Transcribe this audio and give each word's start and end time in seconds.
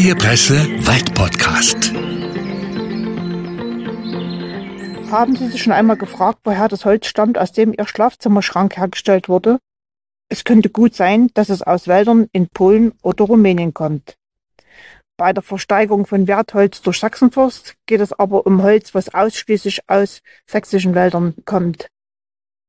Freie 0.00 0.14
Presse 0.14 0.54
Waldpodcast. 0.86 1.92
Haben 5.12 5.36
Sie 5.36 5.48
sich 5.48 5.62
schon 5.62 5.74
einmal 5.74 5.98
gefragt, 5.98 6.38
woher 6.44 6.68
das 6.68 6.86
Holz 6.86 7.06
stammt, 7.06 7.36
aus 7.36 7.52
dem 7.52 7.74
Ihr 7.76 7.86
Schlafzimmerschrank 7.86 8.78
hergestellt 8.78 9.28
wurde? 9.28 9.58
Es 10.30 10.44
könnte 10.44 10.70
gut 10.70 10.94
sein, 10.94 11.28
dass 11.34 11.50
es 11.50 11.60
aus 11.60 11.86
Wäldern 11.86 12.28
in 12.32 12.48
Polen 12.48 12.94
oder 13.02 13.26
Rumänien 13.26 13.74
kommt. 13.74 14.16
Bei 15.18 15.34
der 15.34 15.42
Versteigerung 15.42 16.06
von 16.06 16.26
Wertholz 16.26 16.80
durch 16.80 16.98
Sachsenforst 16.98 17.74
geht 17.84 18.00
es 18.00 18.14
aber 18.14 18.46
um 18.46 18.62
Holz, 18.62 18.94
was 18.94 19.12
ausschließlich 19.12 19.80
aus 19.86 20.20
sächsischen 20.46 20.94
Wäldern 20.94 21.34
kommt. 21.44 21.88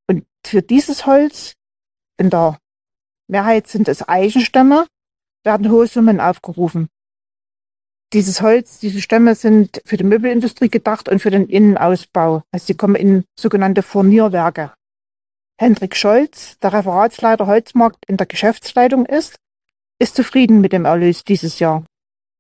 Und 0.06 0.26
für 0.46 0.62
dieses 0.62 1.06
Holz, 1.06 1.54
in 2.18 2.30
der 2.30 2.58
Mehrheit 3.30 3.68
sind 3.68 3.88
es 3.88 4.06
Eichenstämme, 4.10 4.86
werden 5.46 5.72
hohe 5.72 5.88
Summen 5.88 6.20
aufgerufen. 6.20 6.90
Dieses 8.14 8.42
Holz, 8.42 8.80
diese 8.80 9.02
Stämme 9.02 9.36
sind 9.36 9.82
für 9.86 9.96
die 9.96 10.04
Möbelindustrie 10.04 10.70
gedacht 10.70 11.08
und 11.08 11.20
für 11.20 11.32
den 11.32 11.48
Innenausbau. 11.48 12.44
Also 12.52 12.66
sie 12.66 12.76
kommen 12.76 12.96
in 12.96 13.24
sogenannte 13.40 13.84
Furnierwerke. 13.84 14.74
Hendrik 15.58 15.96
Scholz, 15.96 16.58
der 16.60 16.74
Referatsleiter 16.74 17.48
Holzmarkt 17.48 18.04
in 18.08 18.18
der 18.18 18.26
Geschäftsleitung 18.26 19.06
ist, 19.06 19.38
ist 19.98 20.16
zufrieden 20.16 20.60
mit 20.60 20.74
dem 20.74 20.84
Erlös 20.84 21.24
dieses 21.24 21.60
Jahr. 21.60 21.86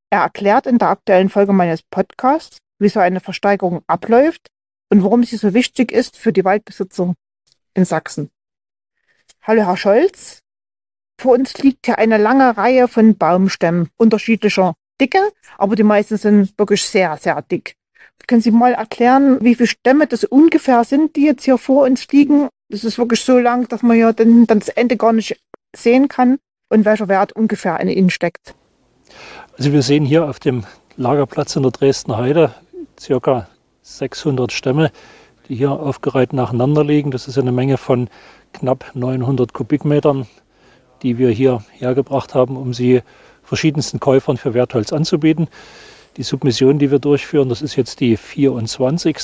Er 0.10 0.24
erklärt 0.24 0.68
in 0.68 0.78
der 0.78 0.90
aktuellen 0.90 1.30
Folge 1.30 1.54
meines 1.54 1.84
Podcasts, 1.84 2.58
wie 2.80 2.90
so 2.90 3.00
eine 3.00 3.22
Versteigerung 3.22 3.82
abläuft 3.88 4.50
und 4.90 5.04
warum 5.04 5.24
sie 5.24 5.38
so 5.38 5.54
wichtig 5.54 5.94
ist 5.94 6.18
für 6.18 6.34
die 6.34 6.44
Waldbesitzer 6.44 7.14
in 7.76 7.86
Sachsen. 7.86 8.30
Hallo 9.44 9.66
Herr 9.66 9.78
Scholz, 9.78 10.40
vor 11.18 11.34
uns 11.34 11.58
liegt 11.60 11.86
hier 11.86 11.98
eine 11.98 12.18
lange 12.18 12.58
Reihe 12.58 12.90
von 12.90 13.18
Baumstämmen 13.18 13.90
unterschiedlicher 13.96 14.74
Dicke, 15.02 15.32
aber 15.58 15.76
die 15.76 15.84
meisten 15.84 16.16
sind 16.18 16.58
wirklich 16.58 16.84
sehr, 16.84 17.18
sehr 17.18 17.42
dick. 17.42 17.76
Können 18.28 18.42
Sie 18.42 18.52
mal 18.52 18.74
erklären, 18.74 19.40
wie 19.42 19.56
viele 19.56 19.68
Stämme 19.68 20.08
das 20.08 20.24
ungefähr 20.24 20.84
sind, 20.84 21.16
die 21.16 21.26
jetzt 21.26 21.44
hier 21.44 21.58
vor 21.58 21.86
uns 21.86 22.08
liegen? 22.10 22.50
Das 22.70 22.84
ist 22.84 22.98
wirklich 22.98 23.22
so 23.22 23.40
lang, 23.40 23.68
dass 23.68 23.82
man 23.82 23.98
ja 23.98 24.14
dann, 24.14 24.46
dann 24.46 24.60
das 24.60 24.70
Ende 24.70 24.96
gar 24.96 25.12
nicht 25.12 25.42
sehen 25.76 26.08
kann 26.08 26.38
und 26.70 26.86
welcher 26.86 27.08
Wert 27.08 27.34
ungefähr 27.34 27.80
in 27.80 27.90
ihnen 27.90 28.12
steckt. 28.12 28.54
Also 29.58 29.74
wir 29.74 29.82
sehen 29.82 30.06
hier 30.06 30.30
auf 30.30 30.40
dem 30.40 30.64
Lagerplatz 30.96 31.56
in 31.56 31.64
der 31.64 31.72
Dresdner 31.72 32.18
Heide 32.18 32.54
circa 33.00 33.50
600 33.82 34.52
Stämme, 34.52 34.92
die 35.50 35.56
hier 35.56 35.72
aufgereiht 35.72 36.32
nacheinander 36.32 36.84
liegen. 36.84 37.12
Das 37.12 37.28
ist 37.28 37.38
eine 37.38 37.52
Menge 37.52 37.78
von 37.78 38.08
knapp 38.54 38.92
900 38.94 39.52
Kubikmetern 39.52 40.28
die 41.02 41.18
wir 41.18 41.30
hier 41.30 41.64
hergebracht 41.72 42.36
haben, 42.36 42.58
um 42.58 42.74
sie 42.74 43.02
verschiedensten 43.52 44.00
Käufern 44.00 44.38
für 44.38 44.54
Wertholz 44.54 44.94
anzubieten. 44.94 45.50
Die 46.16 46.24
Submission, 46.24 46.80
die 46.80 46.90
wir 46.90 47.00
durchführen, 47.00 47.50
das 47.50 47.62
ist 47.62 47.76
jetzt 47.76 48.00
die 48.00 48.16
24. 48.16 49.18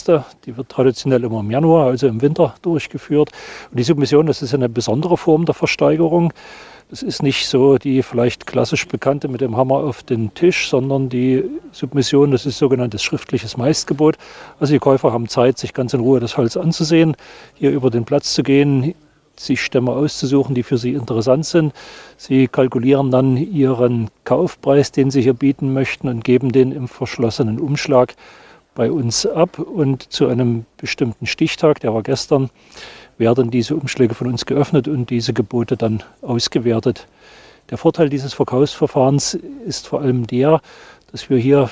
Die 0.45 0.57
wird 0.57 0.67
traditionell 0.67 1.23
immer 1.23 1.39
im 1.39 1.49
Januar, 1.49 1.85
also 1.85 2.07
im 2.07 2.21
Winter, 2.21 2.53
durchgeführt. 2.61 3.31
Und 3.71 3.79
die 3.79 3.83
Submission, 3.83 4.25
das 4.25 4.41
ist 4.41 4.53
eine 4.53 4.67
besondere 4.67 5.15
Form 5.15 5.45
der 5.45 5.55
Versteigerung. 5.55 6.33
Das 6.89 7.03
ist 7.03 7.23
nicht 7.23 7.47
so 7.47 7.77
die 7.77 8.03
vielleicht 8.03 8.47
klassisch 8.47 8.85
bekannte 8.85 9.29
mit 9.29 9.39
dem 9.39 9.55
Hammer 9.55 9.75
auf 9.75 10.03
den 10.03 10.33
Tisch, 10.33 10.69
sondern 10.69 11.07
die 11.07 11.45
Submission, 11.71 12.31
das 12.31 12.45
ist 12.45 12.57
sogenanntes 12.57 13.03
schriftliches 13.03 13.55
Meistgebot. 13.55 14.17
Also 14.59 14.73
die 14.73 14.79
Käufer 14.79 15.13
haben 15.13 15.29
Zeit, 15.29 15.57
sich 15.57 15.73
ganz 15.73 15.93
in 15.93 16.01
Ruhe 16.01 16.19
das 16.19 16.35
Holz 16.35 16.57
anzusehen, 16.57 17.15
hier 17.53 17.71
über 17.71 17.89
den 17.89 18.03
Platz 18.03 18.33
zu 18.33 18.43
gehen, 18.43 18.93
sich 19.39 19.61
Stämme 19.61 19.91
auszusuchen, 19.91 20.55
die 20.55 20.63
für 20.63 20.77
sie 20.77 20.93
interessant 20.93 21.45
sind. 21.45 21.73
Sie 22.17 22.47
kalkulieren 22.47 23.11
dann 23.11 23.37
ihren 23.37 24.09
Kaufpreis, 24.23 24.91
den 24.91 25.11
sie 25.11 25.21
hier 25.21 25.33
bieten 25.33 25.73
möchten 25.73 26.07
und 26.07 26.23
geben 26.23 26.51
den 26.51 26.71
im 26.71 26.87
verschlossenen 26.87 27.59
Umschlag 27.59 28.15
bei 28.75 28.91
uns 28.91 29.25
ab. 29.25 29.59
Und 29.59 30.11
zu 30.11 30.27
einem 30.27 30.65
bestimmten 30.77 31.25
Stichtag, 31.25 31.79
der 31.79 31.93
war 31.93 32.03
gestern, 32.03 32.49
werden 33.17 33.51
diese 33.51 33.75
Umschläge 33.75 34.13
von 34.13 34.27
uns 34.27 34.45
geöffnet 34.45 34.87
und 34.87 35.09
diese 35.09 35.33
Gebote 35.33 35.77
dann 35.77 36.03
ausgewertet. 36.21 37.07
Der 37.69 37.77
Vorteil 37.77 38.09
dieses 38.09 38.33
Verkaufsverfahrens 38.33 39.37
ist 39.65 39.87
vor 39.87 40.01
allem 40.01 40.25
der, 40.27 40.61
dass 41.11 41.29
wir 41.29 41.37
hier 41.37 41.69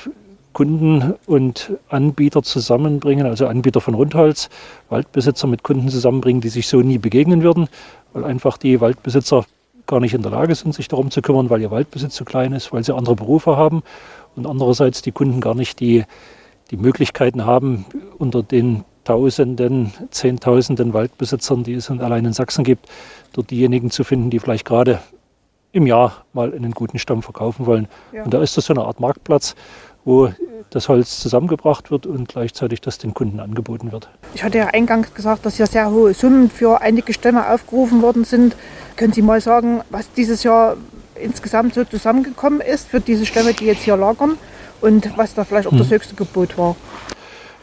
Kunden 0.56 1.12
und 1.26 1.72
Anbieter 1.90 2.42
zusammenbringen, 2.42 3.26
also 3.26 3.46
Anbieter 3.46 3.82
von 3.82 3.92
Rundholz, 3.92 4.48
Waldbesitzer 4.88 5.46
mit 5.46 5.62
Kunden 5.62 5.90
zusammenbringen, 5.90 6.40
die 6.40 6.48
sich 6.48 6.66
so 6.66 6.80
nie 6.80 6.96
begegnen 6.96 7.42
würden, 7.42 7.68
weil 8.14 8.24
einfach 8.24 8.56
die 8.56 8.80
Waldbesitzer 8.80 9.44
gar 9.86 10.00
nicht 10.00 10.14
in 10.14 10.22
der 10.22 10.30
Lage 10.30 10.54
sind, 10.54 10.74
sich 10.74 10.88
darum 10.88 11.10
zu 11.10 11.20
kümmern, 11.20 11.50
weil 11.50 11.60
ihr 11.60 11.70
Waldbesitz 11.70 12.14
zu 12.14 12.24
klein 12.24 12.54
ist, 12.54 12.72
weil 12.72 12.82
sie 12.82 12.94
andere 12.94 13.16
Berufe 13.16 13.58
haben 13.58 13.82
und 14.34 14.46
andererseits 14.46 15.02
die 15.02 15.12
Kunden 15.12 15.42
gar 15.42 15.54
nicht 15.54 15.78
die, 15.78 16.04
die 16.70 16.78
Möglichkeiten 16.78 17.44
haben, 17.44 17.84
unter 18.16 18.42
den 18.42 18.86
Tausenden, 19.04 19.92
Zehntausenden 20.10 20.94
Waldbesitzern, 20.94 21.64
die 21.64 21.74
es 21.74 21.90
allein 21.90 22.24
in 22.24 22.32
Sachsen 22.32 22.64
gibt, 22.64 22.88
dort 23.34 23.50
diejenigen 23.50 23.90
zu 23.90 24.04
finden, 24.04 24.30
die 24.30 24.38
vielleicht 24.38 24.64
gerade 24.64 25.00
im 25.72 25.86
Jahr 25.86 26.24
mal 26.32 26.54
einen 26.54 26.72
guten 26.72 26.98
Stamm 26.98 27.22
verkaufen 27.22 27.66
wollen. 27.66 27.88
Ja. 28.12 28.24
Und 28.24 28.32
da 28.32 28.40
ist 28.40 28.56
das 28.56 28.64
so 28.64 28.72
eine 28.72 28.86
Art 28.86 29.00
Marktplatz, 29.00 29.54
wo 30.06 30.32
das 30.70 30.88
Holz 30.88 31.20
zusammengebracht 31.20 31.90
wird 31.90 32.06
und 32.06 32.28
gleichzeitig 32.28 32.80
das 32.80 32.98
den 32.98 33.12
Kunden 33.12 33.40
angeboten 33.40 33.92
wird. 33.92 34.08
Ich 34.34 34.42
hatte 34.42 34.58
ja 34.58 34.68
eingangs 34.68 35.12
gesagt, 35.12 35.44
dass 35.44 35.56
hier 35.56 35.66
sehr 35.66 35.90
hohe 35.90 36.14
Summen 36.14 36.48
für 36.48 36.80
einige 36.80 37.12
Stämme 37.12 37.50
aufgerufen 37.52 38.00
worden 38.00 38.24
sind. 38.24 38.56
Können 38.96 39.12
Sie 39.12 39.22
mal 39.22 39.40
sagen, 39.40 39.82
was 39.90 40.10
dieses 40.12 40.42
Jahr 40.42 40.76
insgesamt 41.20 41.74
so 41.74 41.84
zusammengekommen 41.84 42.60
ist 42.60 42.88
für 42.88 43.00
diese 43.00 43.26
Stämme, 43.26 43.52
die 43.52 43.66
jetzt 43.66 43.82
hier 43.82 43.96
lagern 43.96 44.38
und 44.80 45.16
was 45.16 45.34
da 45.34 45.44
vielleicht 45.44 45.66
auch 45.66 45.72
hm. 45.72 45.78
das 45.78 45.90
höchste 45.90 46.14
Gebot 46.14 46.56
war? 46.56 46.76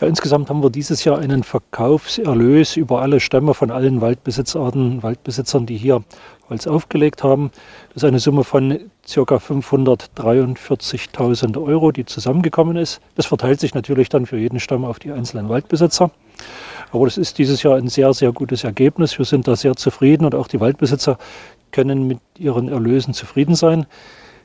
Ja, 0.01 0.07
insgesamt 0.07 0.49
haben 0.49 0.61
wir 0.61 0.69
dieses 0.69 1.05
Jahr 1.05 1.19
einen 1.19 1.43
Verkaufserlös 1.43 2.75
über 2.75 3.01
alle 3.01 3.19
Stämme 3.21 3.53
von 3.53 3.71
allen 3.71 4.01
Waldbesitzarten, 4.01 5.01
Waldbesitzern, 5.01 5.65
die 5.65 5.77
hier 5.77 6.03
Holz 6.53 6.67
aufgelegt 6.67 7.23
haben. 7.23 7.49
Das 7.89 8.03
ist 8.03 8.07
eine 8.07 8.19
Summe 8.19 8.43
von 8.43 8.91
ca. 9.11 9.35
543.000 9.35 11.59
Euro, 11.61 11.91
die 11.91 12.05
zusammengekommen 12.05 12.77
ist. 12.77 13.01
Das 13.15 13.25
verteilt 13.25 13.59
sich 13.59 13.73
natürlich 13.73 14.09
dann 14.09 14.27
für 14.27 14.37
jeden 14.37 14.59
Stamm 14.59 14.85
auf 14.85 14.99
die 14.99 15.11
einzelnen 15.11 15.49
Waldbesitzer. 15.49 16.11
Aber 16.91 17.05
das 17.05 17.17
ist 17.17 17.39
dieses 17.39 17.63
Jahr 17.63 17.77
ein 17.77 17.87
sehr, 17.87 18.13
sehr 18.13 18.31
gutes 18.31 18.63
Ergebnis. 18.63 19.17
Wir 19.17 19.25
sind 19.25 19.47
da 19.47 19.55
sehr 19.55 19.75
zufrieden 19.75 20.25
und 20.25 20.35
auch 20.35 20.47
die 20.47 20.59
Waldbesitzer 20.59 21.17
können 21.71 22.05
mit 22.05 22.19
ihren 22.37 22.69
Erlösen 22.69 23.15
zufrieden 23.15 23.55
sein. 23.55 23.87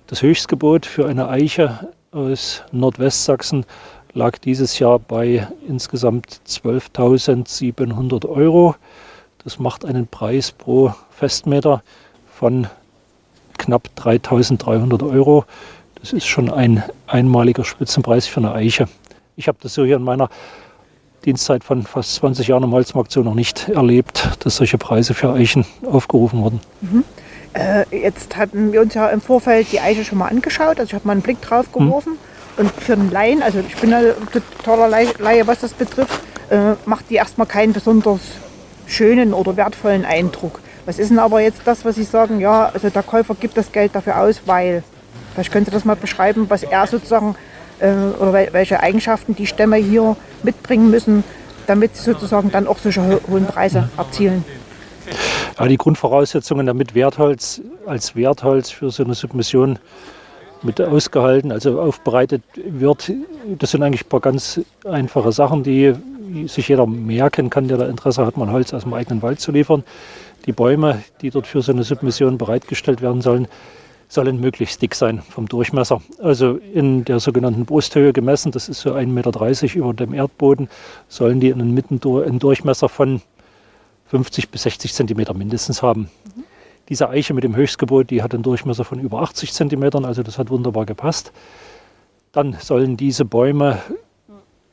Das 0.07 0.23
Höchstgebot 0.23 0.87
für 0.87 1.07
eine 1.07 1.29
Eiche 1.29 1.91
aus 2.11 2.63
Nordwestsachsen 2.73 3.67
lag 4.15 4.39
dieses 4.39 4.79
Jahr 4.79 4.99
bei 4.99 5.47
insgesamt 5.67 6.41
12.700 6.47 8.27
Euro. 8.27 8.77
Das 9.45 9.59
macht 9.59 9.85
einen 9.85 10.07
Preis 10.07 10.51
pro 10.51 10.93
Festmeter 11.11 11.83
von 12.35 12.67
knapp 13.57 13.89
3.300 13.97 15.09
Euro. 15.11 15.45
Das 16.01 16.13
ist 16.13 16.27
schon 16.27 16.51
ein 16.51 16.83
einmaliger 17.07 17.65
Spitzenpreis 17.65 18.27
für 18.27 18.41
eine 18.41 18.53
Eiche. 18.53 18.89
Ich 19.37 19.49
habe 19.49 19.59
das 19.61 19.75
so 19.75 19.85
hier 19.85 19.97
in 19.97 20.03
meiner 20.03 20.29
Dienstzeit 21.25 21.65
von 21.65 21.83
fast 21.83 22.15
20 22.17 22.49
Jahren 22.49 22.63
im 22.63 22.73
Holzmarkt 22.73 23.13
so 23.13 23.23
noch 23.23 23.35
nicht 23.35 23.69
erlebt, 23.69 24.29
dass 24.41 24.57
solche 24.57 24.79
Preise 24.79 25.15
für 25.15 25.33
Eichen 25.33 25.65
aufgerufen 25.85 26.43
wurden. 26.43 26.61
Mhm. 26.81 27.05
Äh, 27.55 27.85
jetzt 27.97 28.37
hatten 28.37 28.73
wir 28.73 28.81
uns 28.81 28.95
ja 28.95 29.09
im 29.09 29.21
Vorfeld 29.21 29.73
die 29.73 29.81
Eiche 29.81 30.05
schon 30.05 30.19
mal 30.19 30.29
angeschaut. 30.29 30.79
Also 30.79 30.85
ich 30.85 30.95
habe 30.95 31.07
mal 31.07 31.13
einen 31.13 31.23
Blick 31.23 31.41
drauf 31.41 31.73
geworfen. 31.73 32.13
Mhm. 32.13 32.19
Und 32.59 32.71
für 32.73 32.95
einen 32.95 33.11
Laien, 33.11 33.43
also 33.43 33.61
ich 33.61 33.77
bin 33.77 33.95
ein 33.95 34.13
totaler 34.33 34.89
Laie, 34.89 35.47
was 35.47 35.61
das 35.61 35.73
betrifft, 35.73 36.21
äh, 36.51 36.75
macht 36.87 37.09
die 37.09 37.15
erstmal 37.15 37.47
keinen 37.47 37.73
besonders 37.73 38.21
schönen 38.89 39.33
oder 39.33 39.57
wertvollen 39.57 40.05
Eindruck. 40.05 40.61
Was 40.87 40.99
ist 40.99 41.11
denn 41.11 41.19
aber 41.19 41.41
jetzt 41.41 41.61
das, 41.65 41.85
was 41.85 41.95
Sie 41.97 42.03
sagen, 42.03 42.41
ja, 42.41 42.71
also 42.73 42.89
der 42.89 43.03
Käufer 43.03 43.35
gibt 43.35 43.57
das 43.57 43.71
Geld 43.71 43.95
dafür 43.95 44.21
aus, 44.21 44.43
weil, 44.47 44.83
vielleicht 45.35 45.53
können 45.53 45.67
Sie 45.67 45.71
das 45.71 45.85
mal 45.85 45.97
beschreiben, 45.97 46.47
was 46.49 46.63
er 46.63 46.87
sozusagen 46.87 47.37
äh, 47.81 47.93
oder 48.19 48.33
welche 48.33 48.81
Eigenschaften 48.81 49.35
die 49.35 49.47
Stämme 49.47 49.77
hier 49.77 50.17
mitbringen 50.43 50.91
müssen, 50.91 51.25
damit 51.67 51.97
sie 51.97 52.05
sozusagen 52.05 52.51
dann 52.51 52.67
auch 52.67 52.79
solche 52.79 53.21
hohen 53.29 53.47
Preise 53.47 53.89
erzielen. 53.97 54.45
Ja, 55.59 55.67
die 55.67 55.77
Grundvoraussetzungen, 55.77 56.67
damit 56.67 56.95
Wertholz 56.95 57.61
als 57.87 58.17
Wertholz 58.17 58.71
für 58.71 58.91
so 58.91 59.05
eine 59.05 59.15
Submission 59.15 59.79
mit 60.63 60.81
ausgehalten, 60.81 61.53
also 61.53 61.81
aufbereitet 61.81 62.43
wird. 62.55 63.13
Das 63.59 63.71
sind 63.71 63.83
eigentlich 63.83 64.05
ein 64.05 64.09
paar 64.09 64.21
ganz 64.21 64.61
einfache 64.85 65.33
Sachen, 65.33 65.63
die 65.63 65.95
sich 66.47 66.69
jeder 66.69 66.87
merken 66.87 67.51
kann, 67.51 67.69
der 67.69 67.79
da 67.79 67.89
Interesse 67.89 68.25
hat, 68.25 68.37
mal 68.37 68.51
Holz 68.51 68.73
aus 68.75 68.85
dem 68.85 68.95
eigenen 68.95 69.23
Wald 69.23 69.41
zu 69.41 69.53
liefern. 69.53 69.85
Die 70.47 70.53
Bäume, 70.53 71.03
die 71.21 71.31
dort 71.31 71.47
für 71.47 71.63
so 71.63 71.73
eine 71.73 71.85
Submission 71.85 72.39
bereitgestellt 72.39 73.03
werden 73.03 73.21
sollen, 73.21 73.49
sollen 74.09 74.41
möglichst 74.41 74.81
dick 74.81 74.95
sein 74.95 75.21
vom 75.21 75.47
Durchmesser. 75.47 76.01
Also 76.21 76.57
in 76.57 77.05
der 77.05 77.21
sogenannten 77.21 77.67
Brusthöhe 77.67 78.13
gemessen, 78.13 78.53
das 78.53 78.69
ist 78.69 78.81
so 78.81 78.95
1,30 78.95 79.07
Meter 79.07 79.77
über 79.77 79.93
dem 79.93 80.15
Erdboden, 80.15 80.69
sollen 81.09 81.41
die 81.41 81.53
einen, 81.53 81.77
einen 81.77 82.39
Durchmesser 82.39 82.89
von 82.89 83.21
50 84.07 84.49
bis 84.49 84.63
60 84.63 84.95
Zentimeter 84.95 85.35
mindestens 85.35 85.83
haben. 85.83 86.09
Diese 86.89 87.11
Eiche 87.11 87.35
mit 87.35 87.45
dem 87.45 87.55
Höchstgebot, 87.55 88.11
die 88.11 88.23
hat 88.23 88.33
einen 88.33 88.43
Durchmesser 88.43 88.85
von 88.85 88.99
über 88.99 89.21
80 89.21 89.53
Zentimetern, 89.53 90.07
also 90.07 90.23
das 90.23 90.39
hat 90.39 90.49
wunderbar 90.49 90.87
gepasst. 90.87 91.33
Dann 92.33 92.57
sollen 92.59 92.97
diese 92.97 93.27
Bäume 93.27 93.79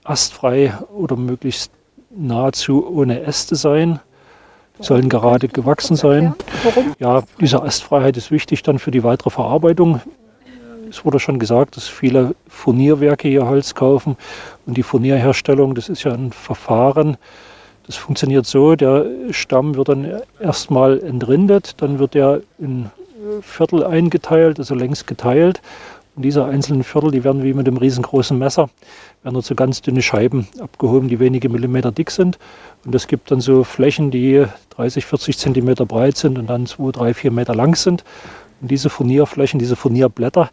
astfrei 0.05 0.73
oder 0.95 1.15
möglichst 1.15 1.71
nahezu 2.09 2.87
ohne 2.87 3.21
Äste 3.21 3.55
sein, 3.55 3.99
sollen 4.79 5.09
gerade 5.09 5.47
gewachsen 5.47 5.95
sein. 5.95 6.33
Warum? 6.63 6.93
Ja, 6.99 7.23
diese 7.39 7.61
Astfreiheit 7.61 8.17
ist 8.17 8.31
wichtig 8.31 8.63
dann 8.63 8.79
für 8.79 8.91
die 8.91 9.03
weitere 9.03 9.29
Verarbeitung. 9.29 10.01
Es 10.89 11.03
wurde 11.03 11.19
schon 11.19 11.39
gesagt, 11.39 11.75
dass 11.75 11.87
viele 11.87 12.35
Furnierwerke 12.47 13.27
hier 13.27 13.47
Holz 13.47 13.73
kaufen 13.73 14.15
und 14.65 14.77
die 14.77 14.83
Furnierherstellung, 14.83 15.75
das 15.75 15.89
ist 15.89 16.03
ja 16.03 16.13
ein 16.13 16.31
Verfahren, 16.31 17.17
das 17.85 17.97
funktioniert 17.97 18.45
so, 18.45 18.75
der 18.75 19.05
Stamm 19.31 19.75
wird 19.75 19.89
dann 19.89 20.21
erstmal 20.39 20.99
entrindet, 20.99 21.81
dann 21.81 21.99
wird 21.99 22.15
er 22.15 22.41
in 22.57 22.89
Viertel 23.41 23.83
eingeteilt, 23.83 24.59
also 24.59 24.75
längs 24.75 25.05
geteilt. 25.05 25.61
Und 26.15 26.23
diese 26.23 26.45
einzelnen 26.45 26.83
Viertel, 26.83 27.11
die 27.11 27.23
werden 27.23 27.43
wie 27.43 27.53
mit 27.53 27.67
einem 27.67 27.77
riesengroßen 27.77 28.37
Messer, 28.37 28.69
werden 29.23 29.33
nur 29.33 29.41
so 29.41 29.53
ganz 29.53 29.81
dünne 29.81 30.01
Scheiben 30.01 30.47
abgehoben, 30.59 31.09
die 31.09 31.19
wenige 31.19 31.49
Millimeter 31.49 31.91
dick 31.91 32.09
sind. 32.09 32.39
Und 32.85 32.95
das 32.95 33.07
gibt 33.07 33.31
dann 33.31 33.41
so 33.41 33.63
Flächen, 33.63 34.11
die 34.11 34.45
30, 34.71 35.05
40 35.05 35.37
Zentimeter 35.37 35.85
breit 35.85 36.15
sind 36.15 36.37
und 36.37 36.47
dann 36.47 36.65
2, 36.67 36.91
3, 36.91 37.13
4 37.13 37.31
Meter 37.31 37.53
lang 37.53 37.75
sind. 37.75 38.05
Und 38.61 38.71
diese 38.71 38.89
Furnierflächen, 38.89 39.59
diese 39.59 39.75
Furnierblätter, 39.75 40.49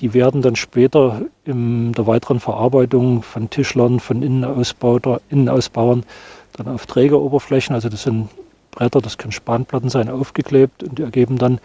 die 0.00 0.14
werden 0.14 0.42
dann 0.42 0.56
später 0.56 1.22
in 1.44 1.92
der 1.92 2.06
weiteren 2.06 2.40
Verarbeitung 2.40 3.22
von 3.22 3.50
Tischlern, 3.50 4.00
von 4.00 4.22
Innenausbauern 4.22 6.04
dann 6.52 6.68
auf 6.68 6.86
Trägeroberflächen, 6.86 7.74
also 7.74 7.88
das 7.88 8.04
sind 8.04 8.28
Bretter, 8.70 9.00
das 9.00 9.18
können 9.18 9.32
Spanplatten 9.32 9.90
sein, 9.90 10.08
aufgeklebt 10.08 10.82
und 10.82 10.98
die 10.98 11.02
ergeben 11.02 11.36
dann 11.36 11.60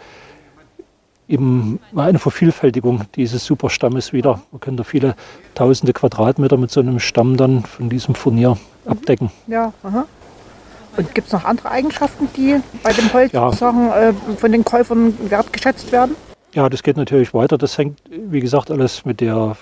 eben 1.28 1.78
eine 1.96 2.18
Vervielfältigung 2.18 3.02
dieses 3.16 3.44
Superstammes 3.44 4.12
wieder. 4.12 4.40
Man 4.52 4.60
kann 4.60 4.76
da 4.76 4.84
viele 4.84 5.14
tausende 5.54 5.92
Quadratmeter 5.92 6.56
mit 6.56 6.70
so 6.70 6.80
einem 6.80 7.00
Stamm 7.00 7.36
dann 7.36 7.64
von 7.64 7.88
diesem 7.88 8.14
Furnier 8.14 8.56
abdecken. 8.86 9.30
Ja, 9.46 9.72
aha. 9.82 10.04
Und 10.96 11.14
gibt 11.14 11.26
es 11.26 11.32
noch 11.32 11.44
andere 11.44 11.70
Eigenschaften, 11.70 12.28
die 12.36 12.56
bei 12.82 12.92
dem 12.92 13.12
Holz 13.12 13.32
Ja. 13.32 13.46
sozusagen, 13.48 13.88
äh, 13.90 14.12
von 14.36 14.52
den 14.52 14.64
Käufern 14.64 15.14
wertgeschätzt 15.28 15.90
werden? 15.90 16.14
Ja, 16.52 16.68
das 16.68 16.82
geht 16.84 16.96
natürlich 16.96 17.34
weiter. 17.34 17.58
Das 17.58 17.76
hängt, 17.78 17.98
wie 18.10 18.38
gesagt, 18.40 18.70
alles 18.70 19.04
mit 19.04 19.20
der 19.20 19.56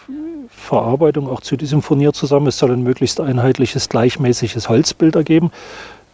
Verarbeitung 0.50 1.28
auch 1.28 1.40
zu 1.40 1.56
diesem 1.56 1.80
Furnier 1.80 2.12
zusammen. 2.12 2.48
Es 2.48 2.58
soll 2.58 2.72
ein 2.72 2.82
möglichst 2.82 3.18
einheitliches, 3.18 3.88
gleichmäßiges 3.88 4.68
Holzbild 4.68 5.16
ergeben. 5.16 5.50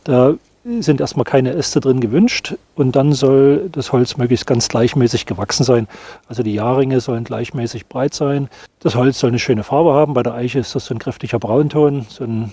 Da 0.05 0.35
sind 0.81 1.00
erstmal 1.00 1.25
keine 1.25 1.53
Äste 1.53 1.81
drin 1.81 2.00
gewünscht 2.00 2.55
und 2.75 2.94
dann 2.94 3.12
soll 3.12 3.69
das 3.73 3.93
Holz 3.93 4.17
möglichst 4.17 4.47
ganz 4.47 4.69
gleichmäßig 4.69 5.26
gewachsen 5.26 5.65
sein. 5.65 5.88
Also 6.29 6.43
die 6.43 6.55
Jahrringe 6.55 7.00
sollen 7.00 7.25
gleichmäßig 7.25 7.87
breit 7.87 8.15
sein. 8.15 8.49
Das 8.81 8.94
Holz 8.94 9.19
soll 9.19 9.31
eine 9.31 9.38
schöne 9.38 9.65
Farbe 9.65 9.93
haben. 9.93 10.15
Bei 10.15 10.23
der 10.23 10.35
Eiche 10.35 10.59
ist 10.59 10.75
das 10.75 10.87
so 10.87 10.94
ein 10.94 10.99
kräftiger 10.99 11.38
Braunton, 11.38 12.06
so 12.09 12.25
ein 12.25 12.53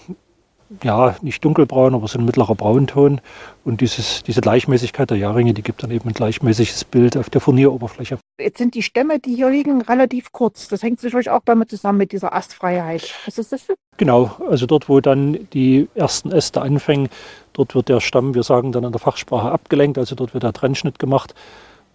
ja, 0.84 1.16
nicht 1.22 1.44
dunkelbraun, 1.46 1.94
aber 1.94 2.08
so 2.08 2.18
ein 2.18 2.26
mittlerer 2.26 2.56
Braunton. 2.56 3.22
Und 3.64 3.82
dieses, 3.82 4.24
diese 4.24 4.42
Gleichmäßigkeit 4.42 5.10
der 5.10 5.18
Jahrringe, 5.18 5.54
die 5.54 5.62
gibt 5.62 5.84
dann 5.84 5.92
eben 5.92 6.10
ein 6.10 6.14
gleichmäßiges 6.14 6.86
Bild 6.86 7.18
auf 7.18 7.30
der 7.30 7.42
Furnieroberfläche. 7.42 8.18
Jetzt 8.40 8.58
sind 8.58 8.76
die 8.76 8.82
Stämme, 8.82 9.20
die 9.20 9.36
hier 9.36 9.50
liegen, 9.50 9.82
relativ 9.82 10.32
kurz. 10.32 10.68
Das 10.68 10.84
hängt 10.84 11.00
sicherlich 11.00 11.30
auch 11.30 11.42
damit 11.46 11.70
zusammen 11.70 12.00
mit 12.00 12.12
dieser 12.12 12.34
Astfreiheit. 12.36 13.14
Was 13.26 13.38
ist 13.38 13.52
das? 13.52 13.68
Genau, 13.98 14.36
also 14.50 14.66
dort, 14.66 14.90
wo 14.90 15.00
dann 15.00 15.48
die 15.54 15.88
ersten 15.96 16.32
Äste 16.32 16.62
anfangen, 16.62 17.10
dort 17.54 17.76
wird 17.76 17.88
der 17.90 18.02
Stamm, 18.02 18.34
wir 18.34 18.44
sagen 18.44 18.72
dann 18.72 18.84
in 18.84 18.92
der 18.92 19.00
Fachsprache, 19.00 19.52
abgelenkt, 19.52 19.98
also 19.98 20.16
dort 20.16 20.34
wird 20.34 20.44
der 20.44 20.54
Trennschnitt 20.54 21.00
gemacht. 21.00 21.34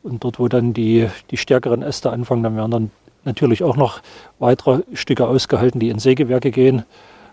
Und 0.02 0.24
dort, 0.24 0.38
wo 0.38 0.48
dann 0.48 0.72
die, 0.72 1.08
die 1.30 1.36
stärkeren 1.36 1.82
Äste 1.82 2.10
anfangen, 2.10 2.42
dann 2.42 2.56
werden 2.56 2.70
dann 2.70 2.90
natürlich 3.24 3.62
auch 3.62 3.76
noch 3.76 4.00
weitere 4.38 4.82
Stücke 4.94 5.26
ausgehalten, 5.26 5.78
die 5.78 5.90
in 5.90 5.98
Sägewerke 5.98 6.50
gehen. 6.50 6.84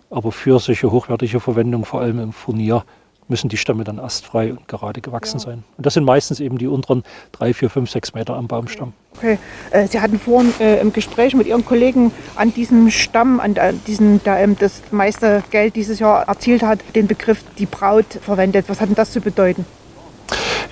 Aber 0.09 0.31
für 0.31 0.59
solche 0.59 0.91
hochwertige 0.91 1.39
Verwendung, 1.39 1.85
vor 1.85 2.01
allem 2.01 2.19
im 2.19 2.31
Furnier, 2.33 2.83
müssen 3.29 3.49
die 3.49 3.57
Stämme 3.57 3.83
dann 3.83 3.99
astfrei 3.99 4.51
und 4.51 4.67
gerade 4.69 5.01
gewachsen 5.01 5.37
Ja. 5.39 5.43
sein. 5.45 5.63
Und 5.75 5.85
das 5.85 5.95
sind 5.95 6.05
meistens 6.05 6.39
eben 6.39 6.57
die 6.57 6.67
unteren 6.67 7.03
drei, 7.33 7.53
vier, 7.53 7.69
fünf, 7.69 7.89
sechs 7.89 8.13
Meter 8.13 8.35
am 8.37 8.47
Baumstamm. 8.47 8.93
Okay. 9.17 9.37
Äh, 9.71 9.87
Sie 9.87 9.99
hatten 9.99 10.17
vorhin 10.17 10.53
äh, 10.61 10.79
im 10.79 10.93
Gespräch 10.93 11.35
mit 11.35 11.45
Ihren 11.45 11.65
Kollegen 11.65 12.11
an 12.37 12.53
diesem 12.53 12.89
Stamm, 12.89 13.41
an 13.41 13.53
der, 13.53 13.73
diesen, 13.73 14.23
der 14.23 14.39
ähm, 14.39 14.55
das 14.57 14.81
meiste 14.91 15.43
Geld 15.51 15.75
dieses 15.75 15.99
Jahr 15.99 16.25
erzielt 16.29 16.63
hat, 16.63 16.79
den 16.95 17.07
Begriff 17.07 17.43
die 17.57 17.65
Braut 17.65 18.05
verwendet. 18.21 18.69
Was 18.69 18.79
hat 18.79 18.87
denn 18.87 18.95
das 18.95 19.11
zu 19.11 19.19
bedeuten? 19.19 19.65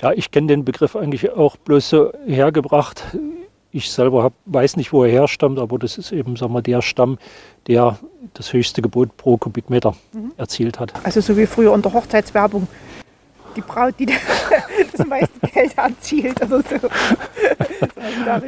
Ja, 0.02 0.12
ich 0.12 0.30
kenne 0.30 0.46
den 0.46 0.64
Begriff 0.64 0.96
eigentlich 0.96 1.30
auch 1.32 1.56
bloß 1.58 1.88
so 1.90 2.12
hergebracht. 2.26 3.02
Ich 3.76 3.90
selber 3.90 4.22
hab, 4.22 4.32
weiß 4.46 4.78
nicht, 4.78 4.94
wo 4.94 5.04
er 5.04 5.12
herstammt, 5.12 5.58
aber 5.58 5.78
das 5.78 5.98
ist 5.98 6.10
eben 6.10 6.36
sagen 6.36 6.54
wir, 6.54 6.62
der 6.62 6.80
Stamm, 6.80 7.18
der 7.66 7.98
das 8.32 8.54
höchste 8.54 8.80
Gebot 8.80 9.14
pro 9.18 9.36
Kubikmeter 9.36 9.94
erzielt 10.38 10.80
hat. 10.80 10.94
Also 11.04 11.20
so 11.20 11.36
wie 11.36 11.44
früher 11.44 11.72
unter 11.72 11.92
Hochzeitswerbung. 11.92 12.68
Die 13.56 13.60
Braut, 13.62 13.94
die 13.98 14.06
das 14.96 15.06
meiste 15.06 15.30
Geld 15.52 15.76
erzielt 15.78 16.40
oder 16.42 16.60
so. 16.60 16.76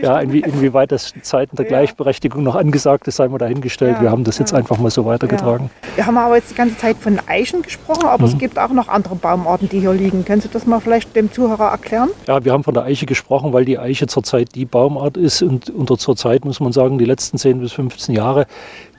Ja, 0.02 0.20
inwie, 0.20 0.40
inwieweit 0.40 0.92
das 0.92 1.12
in 1.12 1.22
Zeiten 1.22 1.56
der 1.56 1.64
Ja. 1.64 1.70
Gleichberechtigung 1.70 2.42
noch 2.42 2.54
angesagt 2.54 3.08
ist, 3.08 3.16
sei 3.16 3.28
mal 3.28 3.38
dahingestellt. 3.38 3.96
Ja, 3.96 4.02
Wir 4.02 4.10
haben 4.10 4.24
das 4.24 4.38
jetzt 4.38 4.52
ja. 4.52 4.58
einfach 4.58 4.78
mal 4.78 4.90
so 4.90 5.04
weitergetragen. 5.06 5.70
Wir 5.96 6.06
haben 6.06 6.16
aber 6.18 6.36
jetzt 6.36 6.50
die 6.50 6.54
ganze 6.54 6.76
Zeit 6.76 6.96
von 6.98 7.18
Eichen 7.26 7.62
gesprochen, 7.62 8.04
aber 8.06 8.26
Mhm. 8.26 8.32
es 8.32 8.38
gibt 8.38 8.58
auch 8.58 8.70
noch 8.70 8.88
andere 8.88 9.14
Baumarten, 9.16 9.68
die 9.68 9.80
hier 9.80 9.92
liegen. 9.92 10.24
Können 10.24 10.40
Sie 10.40 10.48
das 10.48 10.66
mal 10.66 10.80
vielleicht 10.80 11.14
dem 11.16 11.32
Zuhörer 11.32 11.70
erklären? 11.70 12.10
Ja, 12.26 12.44
wir 12.44 12.52
haben 12.52 12.64
von 12.64 12.74
der 12.74 12.84
Eiche 12.84 13.06
gesprochen, 13.06 13.52
weil 13.52 13.64
die 13.64 13.78
Eiche 13.78 14.06
zurzeit 14.06 14.54
die 14.54 14.64
Baumart 14.66 15.16
ist 15.16 15.42
und 15.42 15.70
unter 15.70 15.96
zurzeit 15.98 16.44
muss 16.44 16.60
man 16.60 16.72
sagen, 16.72 16.98
die 16.98 17.04
letzten 17.04 17.38
10 17.38 17.60
bis 17.60 17.72
15 17.72 18.14
Jahre, 18.14 18.46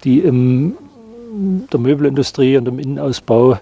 die 0.04 0.20
im 0.20 0.76
der 1.72 1.80
Möbelindustrie 1.80 2.58
und 2.58 2.68
im 2.68 2.80
Innenausbau 2.80 3.60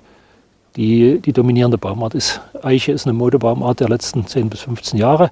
die, 0.78 1.20
die 1.20 1.34
dominierende 1.34 1.78
Baumart 1.78 2.14
ist. 2.14 2.40
Eiche 2.62 2.92
ist 2.92 3.06
eine 3.06 3.14
Modebaumart 3.14 3.80
der 3.80 3.90
letzten 3.90 4.26
10 4.26 4.50
bis 4.50 4.62
15 4.62 4.98
Jahre. 4.98 5.32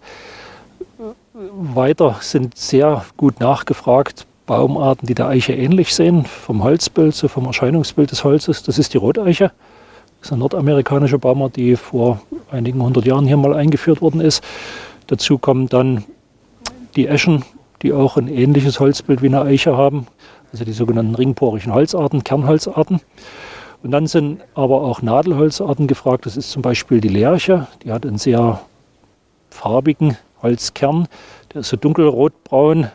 Weiter 1.34 2.18
sind 2.22 2.58
sehr 2.58 3.06
gut 3.16 3.40
nachgefragt 3.40 4.26
Baumarten, 4.46 5.08
die 5.08 5.16
der 5.16 5.28
Eiche 5.28 5.54
ähnlich 5.54 5.94
sehen, 5.94 6.26
vom 6.26 6.64
Holzbild, 6.64 7.16
so 7.16 7.28
vom 7.28 7.46
Erscheinungsbild 7.46 8.12
des 8.12 8.24
Holzes. 8.24 8.64
Das 8.64 8.78
ist 8.78 8.94
die 8.94 8.98
Roteiche. 8.98 9.52
Das 10.20 10.30
ist 10.30 10.32
eine 10.32 10.40
nordamerikanische 10.40 11.20
Baumart, 11.20 11.56
die 11.56 11.76
vor 11.76 12.22
einigen 12.52 12.82
hundert 12.82 13.06
Jahren 13.06 13.26
hier 13.26 13.38
mal 13.38 13.54
eingeführt 13.54 14.02
worden 14.02 14.22
ist. 14.22 14.44
Dazu 15.08 15.38
kommen 15.38 15.68
dann 15.70 16.04
die 16.96 17.08
Eschen, 17.08 17.44
die 17.82 17.94
auch 17.94 18.18
ein 18.18 18.28
ähnliches 18.28 18.80
Holzbild 18.80 19.22
wie 19.22 19.28
eine 19.28 19.42
Eiche 19.42 19.78
haben, 19.78 20.08
also 20.52 20.64
die 20.64 20.74
sogenannten 20.74 21.16
ringporigen 21.16 21.74
Holzarten, 21.74 22.24
Kernholzarten. 22.24 23.02
Und 23.84 23.92
dann 23.92 24.08
sind 24.08 24.42
aber 24.54 24.82
auch 24.82 25.02
Nadelholzarten 25.02 25.88
gefragt. 25.88 26.26
Das 26.26 26.38
ist 26.38 26.52
zum 26.52 26.62
Beispiel 26.62 27.02
die 27.02 27.10
Lerche, 27.10 27.68
die 27.84 27.92
hat 27.92 28.06
einen 28.06 28.18
sehr 28.18 28.62
farbigen 29.50 30.18
Holzkern, 30.42 31.08
der 31.54 31.62
ist 31.62 31.70
so 31.70 31.78
dunkelrotbraun, 31.78 32.90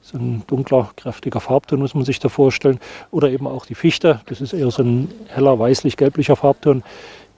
so 0.00 0.18
ein 0.18 0.44
dunkler, 0.46 0.90
kräftiger 0.96 1.40
Farbton 1.40 1.80
muss 1.80 1.94
man 1.94 2.04
sich 2.04 2.20
da 2.20 2.28
vorstellen. 2.28 2.78
Oder 3.10 3.30
eben 3.30 3.46
auch 3.46 3.66
die 3.66 3.74
Fichte, 3.74 4.20
das 4.26 4.40
ist 4.40 4.52
eher 4.52 4.70
so 4.70 4.82
ein 4.82 5.08
heller 5.28 5.58
weißlich-gelblicher 5.58 6.36
Farbton, 6.36 6.84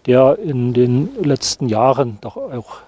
der 0.07 0.39
in 0.39 0.75
den 0.75 1.09
letzten 1.23 1.69
Jahren 1.69 2.19
doch 2.21 2.37
auch 2.37 2.79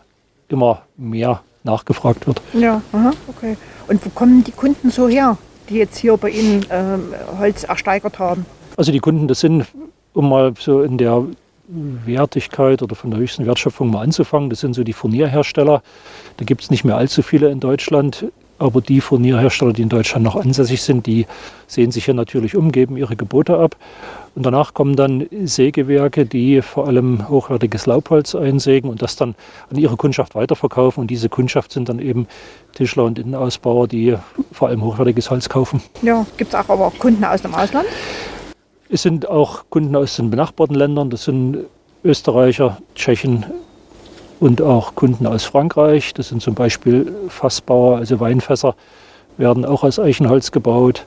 immer 0.48 0.82
mehr 0.96 1.42
nachgefragt 1.64 2.26
wird. 2.26 2.40
Ja, 2.52 2.82
aha, 2.92 3.12
okay. 3.28 3.56
Und 3.88 4.04
wo 4.04 4.10
kommen 4.10 4.44
die 4.44 4.52
Kunden 4.52 4.90
so 4.90 5.08
her, 5.08 5.36
die 5.68 5.76
jetzt 5.76 5.98
hier 5.98 6.16
bei 6.16 6.30
Ihnen 6.30 6.64
ähm, 6.70 7.14
Holz 7.38 7.64
ersteigert 7.64 8.18
haben? 8.18 8.46
Also 8.76 8.92
die 8.92 9.00
Kunden, 9.00 9.28
das 9.28 9.40
sind, 9.40 9.66
um 10.14 10.28
mal 10.28 10.52
so 10.58 10.82
in 10.82 10.98
der 10.98 11.24
Wertigkeit 11.70 12.82
oder 12.82 12.94
von 12.94 13.10
der 13.10 13.20
höchsten 13.20 13.46
Wertschöpfung 13.46 13.90
mal 13.90 14.02
anzufangen, 14.02 14.50
das 14.50 14.60
sind 14.60 14.74
so 14.74 14.82
die 14.82 14.92
Furnierhersteller. 14.92 15.82
Da 16.36 16.44
gibt 16.44 16.62
es 16.62 16.70
nicht 16.70 16.84
mehr 16.84 16.96
allzu 16.96 17.22
viele 17.22 17.50
in 17.50 17.60
Deutschland, 17.60 18.26
aber 18.58 18.80
die 18.80 19.00
Furnierhersteller, 19.00 19.72
die 19.72 19.82
in 19.82 19.88
Deutschland 19.88 20.24
noch 20.24 20.36
ansässig 20.36 20.82
sind, 20.82 21.06
die 21.06 21.26
sehen 21.66 21.92
sich 21.92 22.04
hier 22.04 22.14
natürlich 22.14 22.56
um, 22.56 22.72
geben 22.72 22.96
ihre 22.96 23.16
Gebote 23.16 23.56
ab. 23.56 23.76
Und 24.34 24.44
danach 24.44 24.74
kommen 24.74 24.96
dann 24.96 25.26
Sägewerke, 25.44 26.26
die 26.26 26.60
vor 26.60 26.86
allem 26.86 27.28
hochwertiges 27.28 27.86
Laubholz 27.86 28.34
einsägen 28.34 28.90
und 28.90 29.02
das 29.02 29.16
dann 29.16 29.34
an 29.70 29.78
ihre 29.78 29.96
Kundschaft 29.96 30.34
weiterverkaufen. 30.34 31.00
Und 31.00 31.06
diese 31.08 31.28
Kundschaft 31.28 31.72
sind 31.72 31.88
dann 31.88 32.00
eben 32.00 32.28
Tischler 32.74 33.04
und 33.04 33.18
Innenausbauer, 33.18 33.88
die 33.88 34.16
vor 34.52 34.68
allem 34.68 34.84
hochwertiges 34.84 35.30
Holz 35.30 35.48
kaufen. 35.48 35.80
Ja, 36.02 36.26
gibt 36.36 36.52
es 36.52 36.54
auch 36.54 36.68
aber 36.68 36.86
auch 36.86 36.98
Kunden 36.98 37.24
aus 37.24 37.42
dem 37.42 37.54
Ausland? 37.54 37.86
Es 38.92 39.02
sind 39.02 39.28
auch 39.28 39.64
Kunden 39.70 39.94
aus 39.94 40.16
den 40.16 40.30
benachbarten 40.30 40.74
Ländern, 40.74 41.10
das 41.10 41.24
sind 41.24 41.58
Österreicher, 42.02 42.78
Tschechen 42.96 43.46
und 44.40 44.60
auch 44.60 44.96
Kunden 44.96 45.28
aus 45.28 45.44
Frankreich. 45.44 46.12
Das 46.14 46.30
sind 46.30 46.42
zum 46.42 46.54
Beispiel 46.54 47.14
Fassbauer, 47.28 47.98
also 47.98 48.18
Weinfässer, 48.18 48.74
werden 49.36 49.64
auch 49.64 49.84
aus 49.84 50.00
Eichenholz 50.00 50.50
gebaut. 50.50 51.06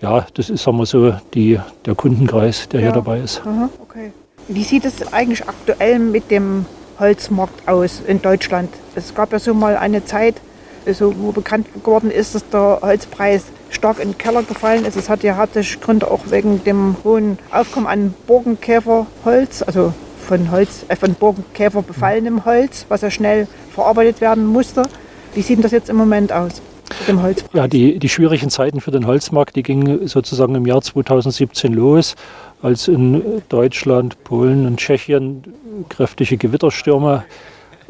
Ja, 0.00 0.24
das 0.34 0.50
ist 0.50 0.62
sagen 0.62 0.78
wir 0.78 0.86
so 0.86 1.12
die, 1.34 1.58
der 1.84 1.96
Kundenkreis, 1.96 2.68
der 2.68 2.80
Ja. 2.80 2.86
hier 2.86 2.94
dabei 2.94 3.18
ist. 3.18 3.42
Aha, 3.44 3.68
okay. 3.82 4.12
Wie 4.46 4.62
sieht 4.62 4.84
es 4.84 5.12
eigentlich 5.12 5.46
aktuell 5.48 5.98
mit 5.98 6.30
dem 6.30 6.64
Holzmarkt 7.00 7.66
aus 7.68 8.00
in 8.06 8.22
Deutschland? 8.22 8.70
Es 8.94 9.14
gab 9.14 9.32
ja 9.32 9.38
so 9.40 9.52
mal 9.52 9.76
eine 9.76 10.04
Zeit, 10.04 10.36
so, 10.86 11.14
wo 11.18 11.32
bekannt 11.32 11.66
geworden 11.72 12.10
ist, 12.10 12.34
dass 12.34 12.48
der 12.48 12.80
Holzpreis 12.82 13.44
stark 13.70 14.00
in 14.00 14.10
den 14.10 14.18
Keller 14.18 14.42
gefallen 14.42 14.84
ist. 14.84 14.96
Es 14.96 15.08
hat 15.08 15.22
ja 15.22 15.36
hauptsächlich 15.36 15.80
Gründe 15.80 16.10
auch 16.10 16.20
wegen 16.30 16.62
dem 16.64 16.96
hohen 17.04 17.38
Aufkommen 17.50 17.86
an 17.86 18.14
Borkenkäferholz, 18.26 19.62
also 19.62 19.92
von 20.26 20.50
Holz, 20.50 20.84
äh, 20.88 20.96
von 20.96 21.14
Borkenkäfer 21.14 21.82
befallenem 21.82 22.44
Holz, 22.44 22.86
was 22.88 23.00
ja 23.00 23.10
schnell 23.10 23.46
verarbeitet 23.72 24.20
werden 24.20 24.46
musste. 24.46 24.82
Wie 25.34 25.42
sieht 25.42 25.62
das 25.62 25.72
jetzt 25.72 25.88
im 25.88 25.96
Moment 25.96 26.32
aus? 26.32 26.60
Mit 27.00 27.08
dem 27.08 27.22
Holzpreis? 27.22 27.50
Ja, 27.54 27.68
die, 27.68 27.98
die 27.98 28.08
schwierigen 28.08 28.50
Zeiten 28.50 28.80
für 28.80 28.90
den 28.90 29.06
Holzmarkt, 29.06 29.54
die 29.54 29.62
gingen 29.62 30.08
sozusagen 30.08 30.54
im 30.56 30.66
Jahr 30.66 30.82
2017 30.82 31.72
los, 31.72 32.16
als 32.62 32.88
in 32.88 33.42
Deutschland, 33.48 34.22
Polen 34.24 34.66
und 34.66 34.78
Tschechien 34.78 35.42
kräftige 35.88 36.36
Gewitterstürme 36.36 37.24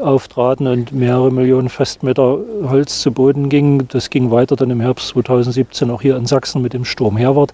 auftraten 0.00 0.66
und 0.66 0.92
mehrere 0.92 1.30
Millionen 1.30 1.68
Festmeter 1.68 2.38
Holz 2.64 3.00
zu 3.00 3.12
Boden 3.12 3.48
ging. 3.48 3.86
Das 3.88 4.10
ging 4.10 4.30
weiter 4.30 4.56
dann 4.56 4.70
im 4.70 4.80
Herbst 4.80 5.08
2017 5.08 5.90
auch 5.90 6.02
hier 6.02 6.16
in 6.16 6.26
Sachsen 6.26 6.62
mit 6.62 6.72
dem 6.72 6.84
Sturm 6.84 7.16
Herwart, 7.16 7.52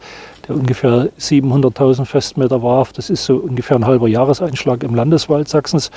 der 0.49 0.57
ungefähr 0.57 1.09
700.000 1.19 2.05
Festmeter 2.05 2.63
warf. 2.63 2.93
Das 2.93 3.11
ist 3.11 3.25
so 3.25 3.37
ungefähr 3.37 3.77
ein 3.77 3.87
halber 3.87 4.09
Jahreseinschlag 4.09 4.83
im 4.83 4.95
Landeswald 4.95 5.49
Sachsens. 5.49 5.91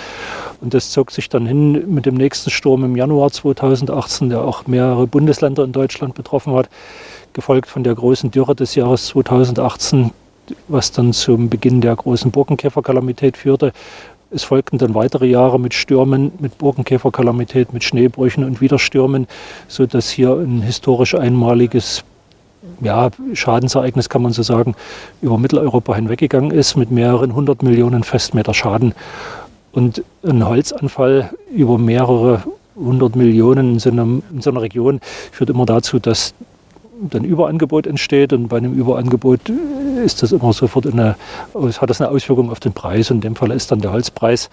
Und 0.61 0.73
das 0.73 0.91
zog 0.91 1.11
sich 1.11 1.29
dann 1.29 1.45
hin 1.45 1.93
mit 1.93 2.05
dem 2.05 2.15
nächsten 2.15 2.49
Sturm 2.49 2.83
im 2.83 2.95
Januar 2.95 3.31
2018, 3.31 4.29
der 4.29 4.41
auch 4.41 4.67
mehrere 4.67 5.07
Bundesländer 5.07 5.63
in 5.63 5.71
Deutschland 5.71 6.15
betroffen 6.15 6.53
hat, 6.53 6.69
gefolgt 7.33 7.69
von 7.69 7.83
der 7.83 7.95
großen 7.95 8.31
Dürre 8.31 8.55
des 8.55 8.75
Jahres 8.75 9.07
2018 9.07 10.11
was 10.67 10.91
dann 10.91 11.13
zum 11.13 11.49
Beginn 11.49 11.81
der 11.81 11.95
großen 11.95 12.31
Borkenkäferkalamität 12.31 13.37
führte, 13.37 13.71
es 14.31 14.43
folgten 14.43 14.77
dann 14.77 14.93
weitere 14.93 15.25
Jahre 15.25 15.59
mit 15.59 15.73
Stürmen, 15.73 16.31
mit 16.39 16.57
Borkenkäferkalamität, 16.57 17.73
mit 17.73 17.83
Schneebrüchen 17.83 18.43
und 18.43 18.61
wieder 18.61 18.79
Stürmen, 18.79 19.27
sodass 19.67 20.09
hier 20.09 20.33
ein 20.33 20.61
historisch 20.61 21.15
einmaliges 21.15 22.03
ja, 22.81 23.09
Schadensereignis, 23.33 24.09
kann 24.09 24.21
man 24.21 24.31
so 24.31 24.43
sagen, 24.43 24.75
über 25.21 25.37
Mitteleuropa 25.37 25.95
hinweggegangen 25.95 26.51
ist 26.51 26.75
mit 26.75 26.91
mehreren 26.91 27.33
hundert 27.33 27.63
Millionen 27.63 28.03
Festmeter 28.03 28.53
Schaden. 28.53 28.93
Und 29.71 30.03
ein 30.23 30.47
Holzanfall 30.47 31.31
über 31.53 31.77
mehrere 31.77 32.43
hundert 32.75 33.15
Millionen 33.15 33.73
in 33.73 33.79
so, 33.79 33.89
einem, 33.89 34.23
in 34.31 34.41
so 34.41 34.51
einer 34.51 34.61
Region 34.61 34.99
führt 35.31 35.49
immer 35.49 35.65
dazu, 35.65 35.99
dass 35.99 36.33
dann 37.09 37.23
Überangebot 37.23 37.87
entsteht 37.87 38.33
und 38.33 38.47
bei 38.47 38.57
einem 38.57 38.73
Überangebot 38.73 39.41
ist 40.03 40.21
das 40.21 40.31
immer 40.31 40.53
sofort 40.53 40.87
eine, 40.87 41.15
hat 41.53 41.89
das 41.89 42.01
eine 42.01 42.09
Auswirkung 42.09 42.51
auf 42.51 42.59
den 42.59 42.73
Preis. 42.73 43.11
Und 43.11 43.17
in 43.17 43.21
dem 43.21 43.35
Fall 43.35 43.51
ist 43.51 43.71
dann 43.71 43.81
der 43.81 43.91
Holzpreis 43.91 44.49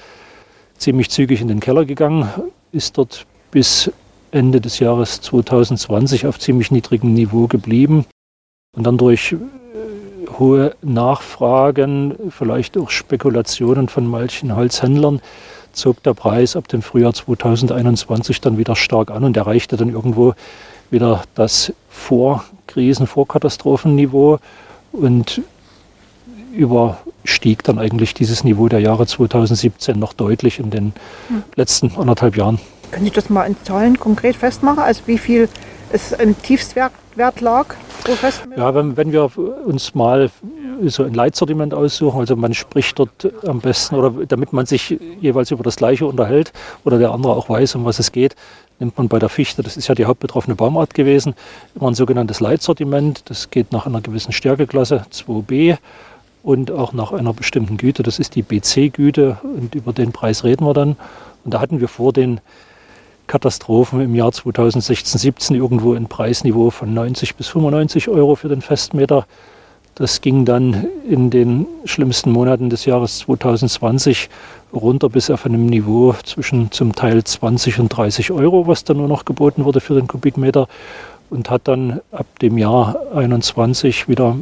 ziemlich 0.78 1.10
zügig 1.10 1.40
in 1.40 1.48
den 1.48 1.60
Keller 1.60 1.84
gegangen, 1.84 2.28
ist 2.72 2.98
dort 2.98 3.26
bis 3.50 3.90
Ende 4.30 4.60
des 4.60 4.78
Jahres 4.78 5.20
2020 5.22 6.26
auf 6.26 6.38
ziemlich 6.38 6.70
niedrigem 6.70 7.14
Niveau 7.14 7.46
geblieben 7.46 8.04
und 8.76 8.86
dann 8.86 8.98
durch 8.98 9.32
äh, 9.32 9.36
hohe 10.38 10.74
Nachfragen, 10.82 12.14
vielleicht 12.30 12.76
auch 12.76 12.90
Spekulationen 12.90 13.88
von 13.88 14.06
manchen 14.06 14.54
Holzhändlern, 14.54 15.20
zog 15.72 16.02
der 16.02 16.14
Preis 16.14 16.56
ab 16.56 16.68
dem 16.68 16.82
Frühjahr 16.82 17.14
2021 17.14 18.40
dann 18.40 18.58
wieder 18.58 18.76
stark 18.76 19.10
an 19.10 19.24
und 19.24 19.36
erreichte 19.36 19.76
dann 19.76 19.90
irgendwo 19.90 20.34
wieder 20.90 21.22
das 21.34 21.72
Vorkrisen-, 21.96 23.06
Vorkatastrophenniveau 23.06 24.38
und 24.92 25.42
überstieg 26.52 27.62
dann 27.64 27.78
eigentlich 27.78 28.14
dieses 28.14 28.44
Niveau 28.44 28.68
der 28.68 28.80
Jahre 28.80 29.06
2017 29.06 29.98
noch 29.98 30.12
deutlich 30.12 30.58
in 30.58 30.70
den 30.70 30.92
hm. 31.28 31.42
letzten 31.54 31.92
anderthalb 31.96 32.36
Jahren. 32.36 32.58
Können 32.90 33.04
Sie 33.04 33.10
das 33.10 33.28
mal 33.28 33.44
in 33.44 33.56
Zahlen 33.64 33.98
konkret 33.98 34.36
festmachen? 34.36 34.78
Also 34.78 35.02
wie 35.06 35.18
viel 35.18 35.48
es 35.92 36.12
im 36.12 36.40
Tiefstwert 36.40 36.92
lag 37.40 37.66
pro 38.04 38.12
Festmeter? 38.12 38.60
Ja, 38.60 38.74
wenn, 38.74 38.96
wenn 38.96 39.12
wir 39.12 39.30
uns 39.66 39.94
mal 39.94 40.30
so 40.84 41.04
ein 41.04 41.14
Leitsortiment 41.14 41.74
aussuchen, 41.74 42.20
also 42.20 42.36
man 42.36 42.54
spricht 42.54 42.98
dort 42.98 43.32
am 43.46 43.60
besten, 43.60 43.96
oder 43.96 44.12
damit 44.26 44.52
man 44.52 44.66
sich 44.66 44.98
jeweils 45.20 45.50
über 45.50 45.62
das 45.62 45.76
Gleiche 45.76 46.06
unterhält 46.06 46.52
oder 46.84 46.98
der 46.98 47.12
andere 47.12 47.34
auch 47.34 47.48
weiß, 47.48 47.74
um 47.76 47.84
was 47.84 47.98
es 47.98 48.12
geht, 48.12 48.36
nimmt 48.78 48.96
man 48.98 49.08
bei 49.08 49.18
der 49.18 49.28
Fichte, 49.28 49.62
das 49.62 49.76
ist 49.76 49.88
ja 49.88 49.94
die 49.94 50.04
hauptbetroffene 50.04 50.54
Baumart 50.54 50.94
gewesen, 50.94 51.34
immer 51.74 51.88
ein 51.88 51.94
sogenanntes 51.94 52.40
Leitsortiment. 52.40 53.22
Das 53.30 53.50
geht 53.50 53.72
nach 53.72 53.86
einer 53.86 54.00
gewissen 54.00 54.32
Stärkeklasse 54.32 55.06
2b 55.12 55.78
und 56.42 56.70
auch 56.70 56.92
nach 56.92 57.12
einer 57.12 57.32
bestimmten 57.32 57.76
Güte. 57.76 58.02
Das 58.02 58.18
ist 58.18 58.34
die 58.34 58.42
BC-Güte 58.42 59.38
und 59.42 59.74
über 59.74 59.92
den 59.92 60.12
Preis 60.12 60.44
reden 60.44 60.64
wir 60.64 60.74
dann. 60.74 60.96
Und 61.44 61.54
da 61.54 61.60
hatten 61.60 61.80
wir 61.80 61.88
vor 61.88 62.12
den 62.12 62.40
Katastrophen 63.26 64.00
im 64.00 64.14
Jahr 64.14 64.32
2016, 64.32 65.18
17 65.18 65.56
irgendwo 65.56 65.94
ein 65.94 66.06
Preisniveau 66.06 66.70
von 66.70 66.94
90 66.94 67.34
bis 67.34 67.48
95 67.48 68.08
Euro 68.08 68.36
für 68.36 68.48
den 68.48 68.62
Festmeter. 68.62 69.26
Das 69.96 70.20
ging 70.20 70.44
dann 70.44 70.86
in 71.08 71.30
den 71.30 71.66
schlimmsten 71.86 72.30
Monaten 72.30 72.68
des 72.68 72.84
Jahres 72.84 73.20
2020 73.20 74.28
runter 74.74 75.08
bis 75.08 75.30
auf 75.30 75.46
einem 75.46 75.64
Niveau 75.64 76.14
zwischen 76.22 76.70
zum 76.70 76.94
Teil 76.94 77.24
20 77.24 77.80
und 77.80 77.88
30 77.88 78.30
Euro, 78.30 78.66
was 78.66 78.84
dann 78.84 78.98
nur 78.98 79.08
noch 79.08 79.24
geboten 79.24 79.64
wurde 79.64 79.80
für 79.80 79.94
den 79.94 80.06
Kubikmeter 80.06 80.68
und 81.30 81.48
hat 81.48 81.62
dann 81.64 82.02
ab 82.12 82.26
dem 82.42 82.58
Jahr 82.58 82.96
21 83.14 84.06
wieder 84.06 84.36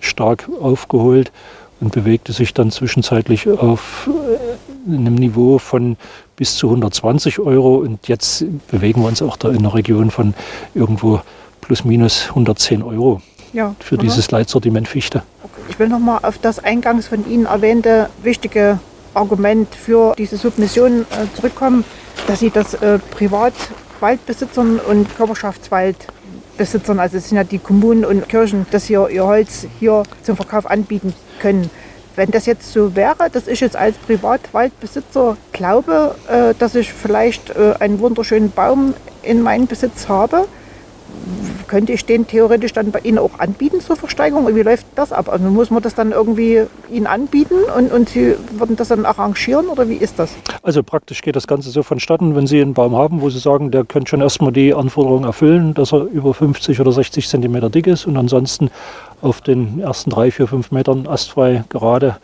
stark 0.00 0.48
aufgeholt 0.62 1.30
und 1.78 1.92
bewegte 1.92 2.32
sich 2.32 2.54
dann 2.54 2.70
zwischenzeitlich 2.70 3.50
auf 3.50 4.08
äh, 4.08 4.94
einem 4.94 5.14
Niveau 5.14 5.58
von 5.58 5.98
bis 6.36 6.56
zu 6.56 6.68
120 6.68 7.38
Euro 7.38 7.76
und 7.76 8.08
jetzt 8.08 8.46
bewegen 8.70 9.02
wir 9.02 9.08
uns 9.08 9.20
auch 9.20 9.36
da 9.36 9.50
in 9.50 9.58
einer 9.58 9.74
Region 9.74 10.10
von 10.10 10.32
irgendwo 10.74 11.20
plus 11.60 11.84
minus 11.84 12.30
110 12.30 12.82
Euro 12.82 13.20
ja, 13.56 13.74
für 13.80 13.96
dieses 13.96 14.30
Leitsortiment 14.30 14.86
Fichte. 14.86 15.22
Ich 15.68 15.78
will 15.78 15.88
nochmal 15.88 16.20
auf 16.22 16.38
das 16.38 16.62
eingangs 16.62 17.08
von 17.08 17.28
Ihnen 17.28 17.46
erwähnte 17.46 18.10
wichtige 18.22 18.78
Argument 19.14 19.74
für 19.74 20.14
diese 20.16 20.36
Submission 20.36 21.02
äh, 21.02 21.34
zurückkommen, 21.34 21.84
dass 22.26 22.40
Sie 22.40 22.50
das 22.50 22.74
äh, 22.74 22.98
Privatwaldbesitzern 22.98 24.78
und 24.78 25.16
Körperschaftswaldbesitzern, 25.16 27.00
also 27.00 27.16
es 27.16 27.30
sind 27.30 27.36
ja 27.38 27.44
die 27.44 27.58
Kommunen 27.58 28.04
und 28.04 28.28
Kirchen, 28.28 28.66
dass 28.70 28.86
sie 28.86 28.92
ihr 28.92 29.24
Holz 29.24 29.66
hier 29.80 30.02
zum 30.22 30.36
Verkauf 30.36 30.70
anbieten 30.70 31.14
können. 31.40 31.70
Wenn 32.14 32.30
das 32.30 32.46
jetzt 32.46 32.72
so 32.72 32.94
wäre, 32.94 33.30
dass 33.30 33.46
ich 33.46 33.60
jetzt 33.60 33.76
als 33.76 33.96
Privatwaldbesitzer 33.96 35.36
glaube, 35.52 36.14
äh, 36.28 36.54
dass 36.58 36.74
ich 36.74 36.92
vielleicht 36.92 37.50
äh, 37.50 37.74
einen 37.80 38.00
wunderschönen 38.00 38.50
Baum 38.50 38.94
in 39.22 39.42
meinem 39.42 39.66
Besitz 39.66 40.08
habe, 40.08 40.46
könnte 41.68 41.92
ich 41.92 42.04
den 42.04 42.26
theoretisch 42.26 42.72
dann 42.72 42.90
bei 42.90 43.00
Ihnen 43.00 43.18
auch 43.18 43.38
anbieten 43.38 43.80
zur 43.80 43.96
Versteigerung? 43.96 44.54
Wie 44.54 44.62
läuft 44.62 44.86
das 44.94 45.12
ab? 45.12 45.28
Also 45.28 45.44
muss 45.46 45.70
man 45.70 45.82
das 45.82 45.94
dann 45.94 46.12
irgendwie 46.12 46.62
Ihnen 46.90 47.06
anbieten 47.06 47.56
und, 47.76 47.92
und 47.92 48.08
Sie 48.08 48.34
würden 48.52 48.76
das 48.76 48.88
dann 48.88 49.04
arrangieren 49.04 49.66
oder 49.66 49.88
wie 49.88 49.96
ist 49.96 50.18
das? 50.18 50.30
Also 50.62 50.82
praktisch 50.82 51.22
geht 51.22 51.36
das 51.36 51.46
Ganze 51.46 51.70
so 51.70 51.82
vonstatten, 51.82 52.34
wenn 52.34 52.46
Sie 52.46 52.60
einen 52.60 52.74
Baum 52.74 52.96
haben, 52.96 53.20
wo 53.20 53.30
Sie 53.30 53.38
sagen, 53.38 53.70
der 53.70 53.84
könnte 53.84 54.10
schon 54.10 54.20
erstmal 54.20 54.52
die 54.52 54.74
Anforderungen 54.74 55.24
erfüllen, 55.24 55.74
dass 55.74 55.92
er 55.92 56.04
über 56.04 56.34
50 56.34 56.80
oder 56.80 56.92
60 56.92 57.28
Zentimeter 57.28 57.70
dick 57.70 57.86
ist 57.86 58.06
und 58.06 58.16
ansonsten 58.16 58.70
auf 59.22 59.40
den 59.40 59.80
ersten 59.80 60.10
drei, 60.10 60.30
vier, 60.30 60.46
fünf 60.46 60.70
Metern 60.70 61.06
astfrei 61.06 61.64
gerade 61.68 62.16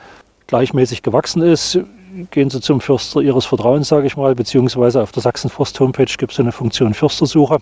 gleichmäßig 0.47 1.03
gewachsen 1.03 1.43
ist, 1.43 1.79
gehen 2.31 2.51
Sie 2.51 2.61
zum 2.61 2.81
Förster 2.81 3.21
Ihres 3.21 3.47
Vertrauens, 3.47 3.89
sage 3.89 4.07
ich 4.07 4.17
mal, 4.17 4.35
beziehungsweise 4.35 5.03
auf 5.03 5.13
der 5.13 5.23
Sachsenforst-Homepage 5.23 6.13
gibt 6.19 6.33
es 6.33 6.41
eine 6.41 6.53
Funktion 6.53 6.95
Förstersuche. 6.95 7.59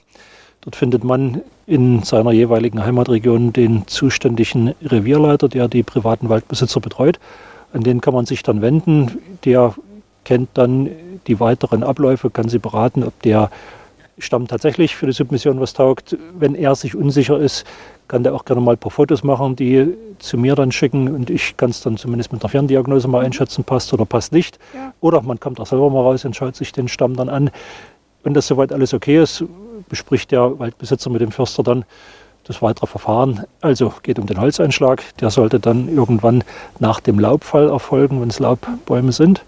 Dort 0.63 0.77
findet 0.77 1.05
man 1.05 1.41
in 1.67 2.03
seiner 2.03 2.33
jeweiligen 2.33 2.85
Heimatregion 2.85 3.53
den 3.53 3.87
zuständigen 3.87 4.75
Revierleiter, 4.83 5.49
der 5.49 5.69
die 5.69 5.83
privaten 5.83 6.29
Waldbesitzer 6.29 6.81
betreut. 6.81 7.19
An 7.73 7.83
den 7.83 8.01
kann 8.01 8.15
man 8.15 8.27
sich 8.27 8.43
dann 8.43 8.61
wenden. 8.61 9.19
Der 9.45 9.75
kennt 10.25 10.51
dann 10.55 10.91
die 11.27 11.41
weiteren 11.41 11.83
Abläufe, 11.83 12.31
kann 12.31 12.49
sie 12.49 12.59
beraten, 12.59 13.05
ob 13.05 13.21
der 13.23 13.51
Stamm 14.19 14.49
tatsächlich 14.49 14.97
für 14.97 15.07
die 15.07 15.13
Submission 15.13 15.61
was 15.61 15.73
taugt. 15.73 16.17
Wenn 16.39 16.55
er 16.55 16.75
sich 16.75 16.95
unsicher 16.95 17.39
ist, 17.39 17.65
kann 18.09 18.23
der 18.23 18.35
auch 18.35 18.45
gerne 18.45 18.61
mal 18.61 18.73
ein 18.73 18.79
paar 18.79 18.91
Fotos 18.91 19.23
machen, 19.23 19.57
die 19.57 19.95
zu 20.19 20.37
mir 20.37 20.57
dann 20.57 20.73
schicken 20.73 21.09
und 21.15 21.31
ich 21.31 21.57
kann 21.57 21.71
es 21.71 21.81
dann 21.81 21.97
zumindest 21.97 22.33
mit 22.33 22.43
einer 22.43 22.51
Ferndiagnose 22.51 23.09
mal 23.09 23.25
einschätzen, 23.25 23.65
passt 23.65 23.93
oder 23.95 24.05
passt 24.05 24.33
nicht. 24.33 24.59
Ja. 24.75 24.93
Oder 25.01 25.23
man 25.23 25.41
kommt 25.41 25.61
auch 25.61 25.67
selber 25.67 25.89
mal 25.91 26.03
raus 26.03 26.25
und 26.25 26.37
schaut 26.37 26.57
sich 26.57 26.73
den 26.73 26.89
Stamm 26.89 27.17
dann 27.17 27.29
an. 27.29 27.51
Wenn 28.23 28.35
das 28.35 28.47
soweit 28.47 28.73
alles 28.73 28.93
okay 28.93 29.23
ist, 29.23 29.45
bespricht 29.89 30.31
der 30.31 30.59
Waldbesitzer 30.59 31.11
mit 31.11 31.21
dem 31.21 31.33
Förster 31.33 31.63
dann 31.63 31.85
das 32.45 32.63
weitere 32.63 32.87
Verfahren. 32.87 33.45
Also 33.61 33.93
geht 34.03 34.19
um 34.19 34.27
den 34.27 34.41
Holzeinschlag. 34.41 35.03
Der 35.21 35.31
sollte 35.31 35.61
dann 35.61 35.89
irgendwann 35.89 36.45
nach 36.79 37.01
dem 37.01 37.19
Laubfall 37.19 37.69
erfolgen, 37.69 38.21
wenn 38.21 38.29
es 38.29 38.39
Laubbäume 38.39 39.13
sind, 39.13 39.43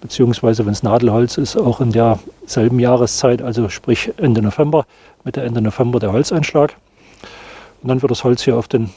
beziehungsweise 0.00 0.66
wenn 0.66 0.72
es 0.72 0.82
Nadelholz 0.82 1.38
ist, 1.38 1.56
auch 1.56 1.80
in 1.80 1.92
derselben 1.92 2.78
Jahreszeit, 2.78 3.42
also 3.42 3.68
sprich 3.68 4.12
Ende 4.16 4.42
November, 4.42 4.86
Mitte 5.24 5.42
Ende 5.42 5.62
November 5.62 6.00
der 6.00 6.12
Holzeinschlag. 6.12 6.74
Und 7.82 7.88
dann 7.88 8.02
wird 8.02 8.10
das 8.10 8.24
Holz 8.24 8.42
hier 8.42 8.56
auf 8.56 8.68
den 8.68 8.90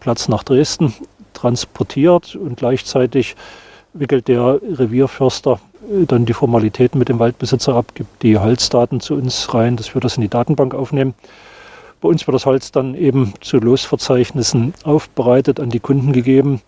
Platz 0.00 0.28
nach 0.28 0.42
Dresden 0.42 0.94
transportiert 1.34 2.36
und 2.36 2.56
gleichzeitig 2.56 3.36
wickelt 3.94 4.28
der 4.28 4.60
Revierförster 4.62 5.60
äh, 5.90 6.06
dann 6.06 6.24
die 6.24 6.32
Formalitäten 6.32 6.98
mit 6.98 7.08
dem 7.08 7.18
Waldbesitzer 7.18 7.74
ab, 7.74 7.94
gibt 7.94 8.22
die 8.22 8.38
Holzdaten 8.38 9.00
zu 9.00 9.14
uns 9.14 9.52
rein, 9.54 9.76
dass 9.76 9.94
wir 9.94 10.00
das 10.00 10.16
in 10.16 10.22
die 10.22 10.28
Datenbank 10.28 10.74
aufnehmen. 10.74 11.14
Bei 12.00 12.08
uns 12.08 12.26
wird 12.26 12.34
das 12.34 12.46
Holz 12.46 12.72
dann 12.72 12.94
eben 12.94 13.32
zu 13.40 13.58
Losverzeichnissen 13.58 14.74
aufbereitet, 14.82 15.60
an 15.60 15.70
die 15.70 15.78
Kunden 15.78 16.12
gegeben. 16.12 16.60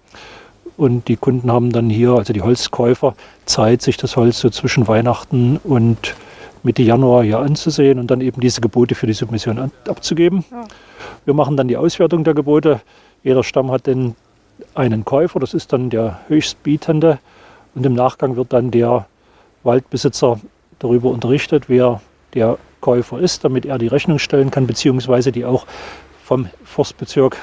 Und 0.77 1.09
die 1.09 1.17
Kunden 1.17 1.51
haben 1.51 1.73
dann 1.73 1.91
hier, 1.91 2.11
also 2.11 2.33
die 2.33 2.43
Holzkäufer, 2.43 3.15
Zeit, 3.45 3.83
sich 3.83 3.97
das 3.97 4.17
Holz 4.17 4.39
so 4.39 4.51
zwischen 4.51 4.87
Weihnachten 4.87 5.59
und 5.63 6.15
Mitte 6.63 6.83
Januar 6.83 7.25
hier 7.25 7.41
anzusehen 7.41 7.99
und 7.99 8.11
dann 8.11 8.21
eben 8.21 8.41
diese 8.41 8.61
Gebote 8.61 8.95
für 8.95 9.07
die 9.07 9.13
Submission 9.13 9.71
abzugeben. 9.87 10.45
Wir 11.25 11.35
machen 11.35 11.57
dann 11.57 11.69
die 11.69 11.77
Auswertung 11.77 12.25
der 12.25 12.35
Gebote. 12.35 12.81
Jeder 13.23 13.45
Stamm 13.45 13.71
hat 13.71 13.87
dann 13.87 14.15
einen 14.75 15.05
Käufer, 15.05 15.41
das 15.41 15.55
ist 15.55 15.73
dann 15.73 15.91
der 15.91 16.21
Höchstbietende. 16.29 17.19
Und 17.75 17.85
im 17.87 17.95
Nachgang 17.95 18.37
wird 18.37 18.53
dann 18.53 18.71
der 18.71 19.07
Waldbesitzer 19.63 20.39
darüber 20.79 21.11
unterrichtet, 21.11 21.69
wer 21.69 22.01
der 22.35 22.59
Käufer 22.81 23.19
ist, 23.19 23.45
damit 23.45 23.65
er 23.65 23.79
die 23.79 23.87
Rechnung 23.87 24.19
stellen 24.19 24.51
kann, 24.51 24.67
beziehungsweise 24.67 25.33
die 25.33 25.45
auch 25.45 25.67
vom 26.23 26.49
Forstbezirk 26.65 27.37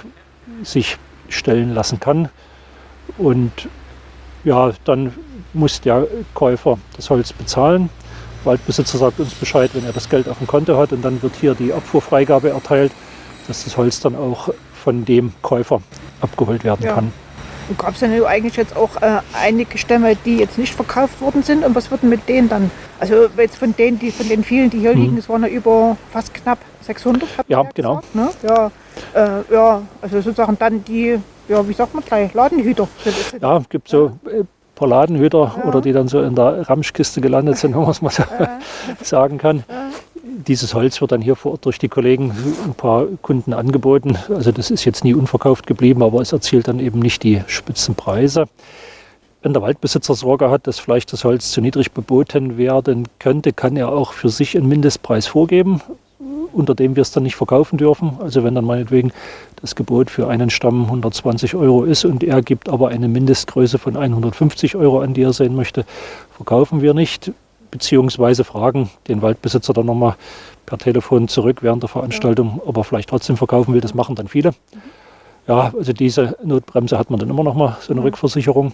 sich 0.63 0.97
stellen 1.29 1.73
lassen 1.73 1.99
kann. 1.99 2.29
Und 3.17 3.51
ja, 4.43 4.71
dann 4.85 5.13
muss 5.53 5.81
der 5.81 6.07
Käufer 6.33 6.77
das 6.95 7.09
Holz 7.09 7.33
bezahlen. 7.33 7.89
Der 8.41 8.51
Waldbesitzer 8.51 8.97
sagt 8.97 9.19
uns 9.19 9.33
Bescheid, 9.33 9.71
wenn 9.73 9.85
er 9.85 9.93
das 9.93 10.09
Geld 10.09 10.27
auf 10.27 10.37
dem 10.37 10.47
Konto 10.47 10.77
hat 10.77 10.91
und 10.93 11.03
dann 11.03 11.21
wird 11.21 11.35
hier 11.35 11.53
die 11.55 11.73
Abfuhrfreigabe 11.73 12.49
erteilt, 12.49 12.91
dass 13.51 13.65
das 13.65 13.77
Holz 13.77 13.99
dann 13.99 14.15
auch 14.15 14.49
von 14.73 15.05
dem 15.05 15.33
Käufer 15.41 15.81
abgeholt 16.21 16.63
werden 16.63 16.85
ja. 16.85 16.93
kann. 16.93 17.13
Gab 17.77 17.93
es 17.93 17.99
denn 17.99 18.25
eigentlich 18.25 18.57
jetzt 18.57 18.75
auch 18.75 19.01
äh, 19.01 19.19
einige 19.33 19.77
Stämme, 19.77 20.15
die 20.25 20.37
jetzt 20.37 20.57
nicht 20.57 20.73
verkauft 20.73 21.21
worden 21.21 21.43
sind? 21.43 21.63
Und 21.63 21.73
was 21.75 21.89
wird 21.89 22.01
denn 22.01 22.09
mit 22.09 22.27
denen 22.27 22.49
dann? 22.49 22.71
Also 22.99 23.27
jetzt 23.37 23.57
von 23.57 23.75
denen, 23.75 23.97
die 23.97 24.11
von 24.11 24.27
den 24.27 24.43
vielen, 24.43 24.69
die 24.69 24.79
hier 24.79 24.93
mhm. 24.93 25.01
liegen, 25.01 25.17
es 25.17 25.29
waren 25.29 25.43
ja 25.43 25.47
über 25.47 25.95
fast 26.11 26.33
knapp 26.33 26.57
600. 26.81 27.29
Ja, 27.47 27.63
genau. 27.73 28.01
Gesagt, 28.13 28.15
ne? 28.15 28.29
Ja, 28.49 28.71
äh, 29.13 29.53
ja, 29.53 29.81
also 30.01 30.21
sozusagen 30.21 30.57
dann 30.59 30.83
die 30.83 31.19
ja, 31.51 31.67
wie 31.67 31.73
sagt 31.73 31.93
man 31.93 32.03
gleich, 32.03 32.33
Ladenhüter. 32.33 32.87
Ja, 33.41 33.57
es 33.57 33.69
gibt 33.69 33.89
so 33.89 34.17
ein 34.25 34.47
paar 34.75 34.87
Ladenhüter 34.87 35.55
ja. 35.57 35.63
oder 35.65 35.81
die 35.81 35.91
dann 35.91 36.07
so 36.07 36.21
in 36.21 36.33
der 36.35 36.67
Ramschkiste 36.69 37.21
gelandet 37.21 37.57
sind, 37.57 37.71
wenn 37.75 37.81
man 37.81 37.91
es 37.91 38.01
mal 38.01 38.09
so 38.09 38.23
ja. 38.23 38.59
sagen 39.01 39.37
kann. 39.37 39.63
Dieses 40.23 40.73
Holz 40.73 41.01
wird 41.01 41.11
dann 41.11 41.21
hier 41.21 41.35
vor 41.35 41.53
Ort 41.53 41.65
durch 41.65 41.79
die 41.79 41.89
Kollegen 41.89 42.31
ein 42.65 42.73
paar 42.75 43.05
Kunden 43.21 43.53
angeboten. 43.53 44.17
Also 44.29 44.51
das 44.51 44.69
ist 44.69 44.85
jetzt 44.85 45.03
nie 45.03 45.13
unverkauft 45.13 45.65
geblieben, 45.65 46.03
aber 46.03 46.21
es 46.21 46.31
erzielt 46.31 46.67
dann 46.67 46.79
eben 46.79 46.99
nicht 46.99 47.23
die 47.23 47.41
Spitzenpreise. 47.47 48.45
Wenn 49.41 49.53
der 49.53 49.63
Waldbesitzer 49.63 50.13
Sorge 50.13 50.51
hat, 50.51 50.67
dass 50.67 50.77
vielleicht 50.77 51.11
das 51.13 51.23
Holz 51.23 51.51
zu 51.51 51.61
niedrig 51.61 51.91
beboten 51.91 52.57
werden 52.57 53.07
könnte, 53.17 53.51
kann 53.51 53.75
er 53.75 53.89
auch 53.89 54.13
für 54.13 54.29
sich 54.29 54.55
einen 54.55 54.67
Mindestpreis 54.67 55.25
vorgeben 55.25 55.81
unter 56.53 56.75
dem 56.75 56.95
wir 56.95 57.01
es 57.01 57.11
dann 57.11 57.23
nicht 57.23 57.35
verkaufen 57.35 57.77
dürfen. 57.77 58.17
Also 58.19 58.43
wenn 58.43 58.55
dann 58.55 58.65
meinetwegen 58.65 59.11
das 59.61 59.75
Gebot 59.75 60.09
für 60.09 60.27
einen 60.27 60.49
Stamm 60.49 60.85
120 60.85 61.55
Euro 61.55 61.83
ist 61.83 62.05
und 62.05 62.23
er 62.23 62.41
gibt 62.41 62.69
aber 62.69 62.89
eine 62.89 63.07
Mindestgröße 63.07 63.77
von 63.77 63.97
150 63.97 64.75
Euro 64.75 64.99
an, 64.99 65.13
die 65.13 65.23
er 65.23 65.33
sehen 65.33 65.55
möchte, 65.55 65.85
verkaufen 66.35 66.81
wir 66.81 66.93
nicht, 66.93 67.31
beziehungsweise 67.71 68.43
fragen 68.43 68.89
den 69.07 69.21
Waldbesitzer 69.21 69.73
dann 69.73 69.85
nochmal 69.85 70.15
per 70.65 70.77
Telefon 70.77 71.27
zurück 71.27 71.63
während 71.63 71.83
der 71.83 71.89
Veranstaltung, 71.89 72.61
ob 72.65 72.77
er 72.77 72.83
vielleicht 72.83 73.09
trotzdem 73.09 73.37
verkaufen 73.37 73.73
will. 73.73 73.81
Das 73.81 73.93
machen 73.93 74.15
dann 74.15 74.27
viele. 74.27 74.51
Ja, 75.47 75.73
also 75.75 75.93
diese 75.93 76.37
Notbremse 76.43 76.99
hat 76.99 77.09
man 77.09 77.19
dann 77.19 77.29
immer 77.29 77.43
noch 77.43 77.55
mal 77.55 77.77
so 77.81 77.93
eine 77.93 78.03
Rückversicherung. 78.03 78.73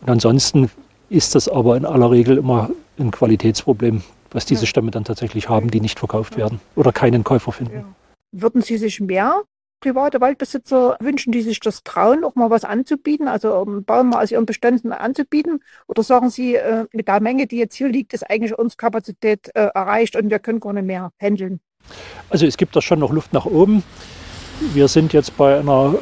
Und 0.00 0.10
ansonsten 0.10 0.70
ist 1.08 1.34
das 1.34 1.48
aber 1.48 1.76
in 1.76 1.84
aller 1.84 2.10
Regel 2.10 2.38
immer 2.38 2.70
ein 2.98 3.10
Qualitätsproblem 3.10 4.02
was 4.32 4.46
diese 4.46 4.66
Stämme 4.66 4.90
dann 4.90 5.04
tatsächlich 5.04 5.48
haben, 5.48 5.70
die 5.70 5.80
nicht 5.80 5.98
verkauft 5.98 6.36
werden 6.36 6.60
oder 6.76 6.92
keinen 6.92 7.24
Käufer 7.24 7.52
finden. 7.52 7.94
Würden 8.32 8.62
Sie 8.62 8.78
sich 8.78 9.00
mehr 9.00 9.42
private 9.80 10.20
Waldbesitzer 10.20 10.96
wünschen, 11.00 11.32
die 11.32 11.42
sich 11.42 11.60
das 11.60 11.82
trauen, 11.82 12.24
auch 12.24 12.34
mal 12.34 12.50
was 12.50 12.64
anzubieten, 12.64 13.28
also 13.28 13.54
um 13.56 13.84
Baum 13.84 14.10
mal 14.10 14.22
aus 14.22 14.30
ihren 14.30 14.46
Beständen 14.46 14.92
anzubieten? 14.92 15.62
Oder 15.86 16.02
sagen 16.02 16.30
Sie, 16.30 16.54
äh, 16.54 16.86
mit 16.92 17.08
der 17.08 17.20
Menge, 17.20 17.46
die 17.46 17.56
jetzt 17.56 17.74
hier 17.74 17.88
liegt, 17.88 18.12
ist 18.12 18.28
eigentlich 18.28 18.56
unsere 18.58 18.76
Kapazität 18.76 19.50
äh, 19.54 19.68
erreicht 19.74 20.16
und 20.16 20.30
wir 20.30 20.38
können 20.38 20.60
gar 20.60 20.72
nicht 20.72 20.86
mehr 20.86 21.12
handeln? 21.20 21.60
Also 22.28 22.46
es 22.46 22.56
gibt 22.56 22.76
da 22.76 22.82
schon 22.82 23.00
noch 23.00 23.12
Luft 23.12 23.32
nach 23.32 23.46
oben. 23.46 23.82
Wir 24.74 24.88
sind 24.88 25.12
jetzt 25.12 25.36
bei 25.36 25.58
einer 25.58 25.94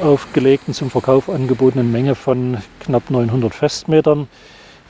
aufgelegten, 0.00 0.74
zum 0.74 0.90
Verkauf 0.90 1.28
angebotenen 1.28 1.92
Menge 1.92 2.14
von 2.14 2.58
knapp 2.80 3.10
900 3.10 3.54
Festmetern. 3.54 4.28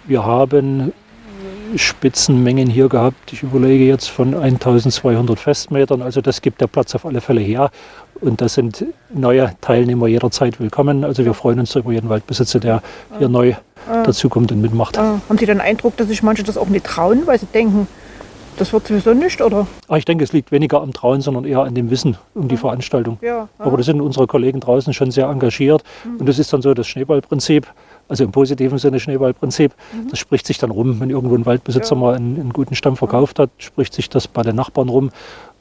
Wir 0.07 0.25
haben 0.25 0.93
Spitzenmengen 1.77 2.69
hier 2.69 2.89
gehabt. 2.89 3.33
Ich 3.33 3.43
überlege 3.43 3.85
jetzt 3.85 4.09
von 4.09 4.35
1200 4.35 5.39
Festmetern. 5.39 6.03
Also 6.03 6.21
das 6.21 6.41
gibt 6.41 6.61
der 6.61 6.67
Platz 6.67 6.95
auf 6.95 7.05
alle 7.05 7.21
Fälle 7.21 7.41
her. 7.41 7.71
Und 8.21 8.41
da 8.41 8.49
sind 8.49 8.85
neue 9.11 9.53
Teilnehmer 9.61 10.07
jederzeit 10.07 10.61
willkommen. 10.61 11.05
Also 11.05 11.25
wir 11.25 11.35
freuen 11.35 11.61
uns 11.61 11.75
über 11.75 11.93
jeden 11.93 12.09
Waldbesitzer, 12.09 12.61
der 12.61 12.83
hier 13.19 13.29
neu 13.29 13.55
dazukommt 13.87 14.51
und 14.53 14.61
mitmacht. 14.61 14.97
Haben 14.99 15.39
Sie 15.39 15.47
den 15.47 15.61
Eindruck, 15.61 15.97
dass 15.97 16.09
sich 16.09 16.23
manche 16.23 16.43
das 16.43 16.57
auch 16.57 16.69
nicht 16.69 16.87
trauen, 16.87 17.27
weil 17.27 17.39
sie 17.39 17.47
denken, 17.47 17.87
das 18.57 18.73
wird 18.73 18.87
sowieso 18.87 19.13
nicht, 19.15 19.43
oder? 19.43 19.67
Ah, 19.89 19.97
ich 19.97 20.05
denke, 20.05 20.25
es 20.25 20.33
liegt 20.33 20.53
weniger 20.53 20.81
am 20.81 20.93
Trauen, 20.93 21.21
sondern 21.21 21.45
eher 21.45 21.61
an 21.61 21.75
dem 21.75 21.91
Wissen 21.91 22.17
um 22.35 22.49
die 22.49 22.57
Veranstaltung. 22.57 23.19
Ja, 23.21 23.49
Aber 23.59 23.77
da 23.77 23.83
sind 23.83 24.01
unsere 24.01 24.27
Kollegen 24.27 24.61
draußen 24.61 24.95
schon 24.95 25.11
sehr 25.11 25.27
engagiert. 25.27 25.83
Mhm. 26.05 26.21
Und 26.21 26.29
das 26.29 26.39
ist 26.39 26.53
dann 26.53 26.63
so 26.63 26.73
das 26.73 26.87
Schneeballprinzip 26.87 27.67
also 28.09 28.25
im 28.25 28.33
positiven 28.33 28.79
Sinne 28.79 29.01
Schneeballprinzip. 29.01 29.73
Mhm. 29.93 30.11
Das 30.11 30.19
spricht 30.19 30.47
sich 30.47 30.59
dann 30.59 30.71
rum, 30.71 31.01
wenn 31.01 31.11
irgendwo 31.11 31.35
ein 31.37 31.47
Waldbesitzer 31.47 31.95
ja. 31.95 32.01
mal 32.01 32.15
einen, 32.15 32.39
einen, 32.39 32.53
guten 32.53 32.75
Stamm 32.75 32.97
verkauft 32.97 33.39
hat, 33.39 33.51
spricht 33.59 33.95
sich 33.95 34.09
das 34.11 34.29
bei 34.29 34.43
den 34.43 34.57
Nachbarn 34.57 34.89
rum 34.89 35.11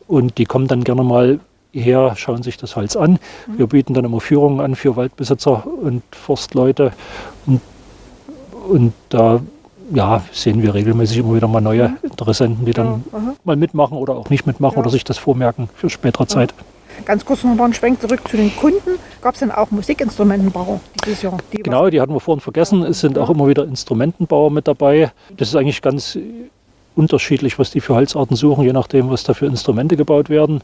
und 0.07 0.37
die 0.37 0.45
kommen 0.45 0.67
dann 0.67 0.83
gerne 0.83 1.03
mal 1.03 1.39
her, 1.73 2.13
schauen 2.15 2.43
sich 2.43 2.57
das 2.57 2.75
Holz 2.75 2.95
an. 2.95 3.19
Mhm. 3.47 3.57
Wir 3.57 3.67
bieten 3.67 3.93
dann 3.93 4.05
immer 4.05 4.19
Führungen 4.19 4.59
an 4.61 4.75
für 4.75 4.95
Waldbesitzer 4.95 5.65
und 5.65 6.03
Forstleute 6.11 6.93
und, 7.45 7.61
und 8.69 8.93
da 9.09 9.41
ja, 9.93 10.23
sehen 10.31 10.61
wir 10.61 10.73
regelmäßig 10.73 11.17
immer 11.17 11.35
wieder 11.35 11.47
mal 11.47 11.61
neue 11.61 11.89
mhm. 11.89 11.97
Interessenten, 12.03 12.65
die 12.65 12.73
dann 12.73 13.03
ja, 13.11 13.35
mal 13.43 13.55
mitmachen 13.55 13.97
oder 13.97 14.15
auch 14.15 14.29
nicht 14.29 14.47
mitmachen 14.47 14.75
ja. 14.75 14.81
oder 14.81 14.89
sich 14.89 15.03
das 15.03 15.17
vormerken 15.17 15.69
für 15.75 15.89
spätere 15.89 16.27
Zeit. 16.27 16.53
Ganz 17.05 17.25
kurz 17.25 17.43
noch 17.43 17.55
mal 17.55 17.65
einen 17.65 17.73
Schwenk 17.73 17.99
zurück 18.01 18.21
zu 18.27 18.37
den 18.37 18.55
Kunden. 18.55 18.99
Gab 19.21 19.33
es 19.33 19.39
denn 19.39 19.51
auch 19.51 19.71
Musikinstrumentenbauer 19.71 20.79
dieses 21.03 21.23
Jahr? 21.23 21.37
Die 21.51 21.57
genau, 21.57 21.89
die 21.89 21.99
hatten 21.99 22.13
wir 22.13 22.19
vorhin 22.19 22.39
vergessen. 22.39 22.83
Es 22.83 22.99
sind 22.99 23.17
auch 23.17 23.29
immer 23.29 23.47
wieder 23.47 23.63
Instrumentenbauer 23.65 24.51
mit 24.51 24.67
dabei. 24.67 25.11
Das 25.35 25.49
ist 25.49 25.55
eigentlich 25.55 25.81
ganz 25.81 26.17
unterschiedlich, 26.95 27.57
was 27.57 27.71
die 27.71 27.81
für 27.81 27.95
Holzarten 27.95 28.35
suchen, 28.35 28.63
je 28.63 28.73
nachdem, 28.73 29.09
was 29.09 29.23
da 29.23 29.33
für 29.33 29.47
Instrumente 29.47 29.97
gebaut 29.97 30.29
werden. 30.29 30.61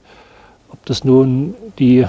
Ob 0.72 0.86
das 0.86 1.04
nun 1.04 1.56
die 1.78 2.06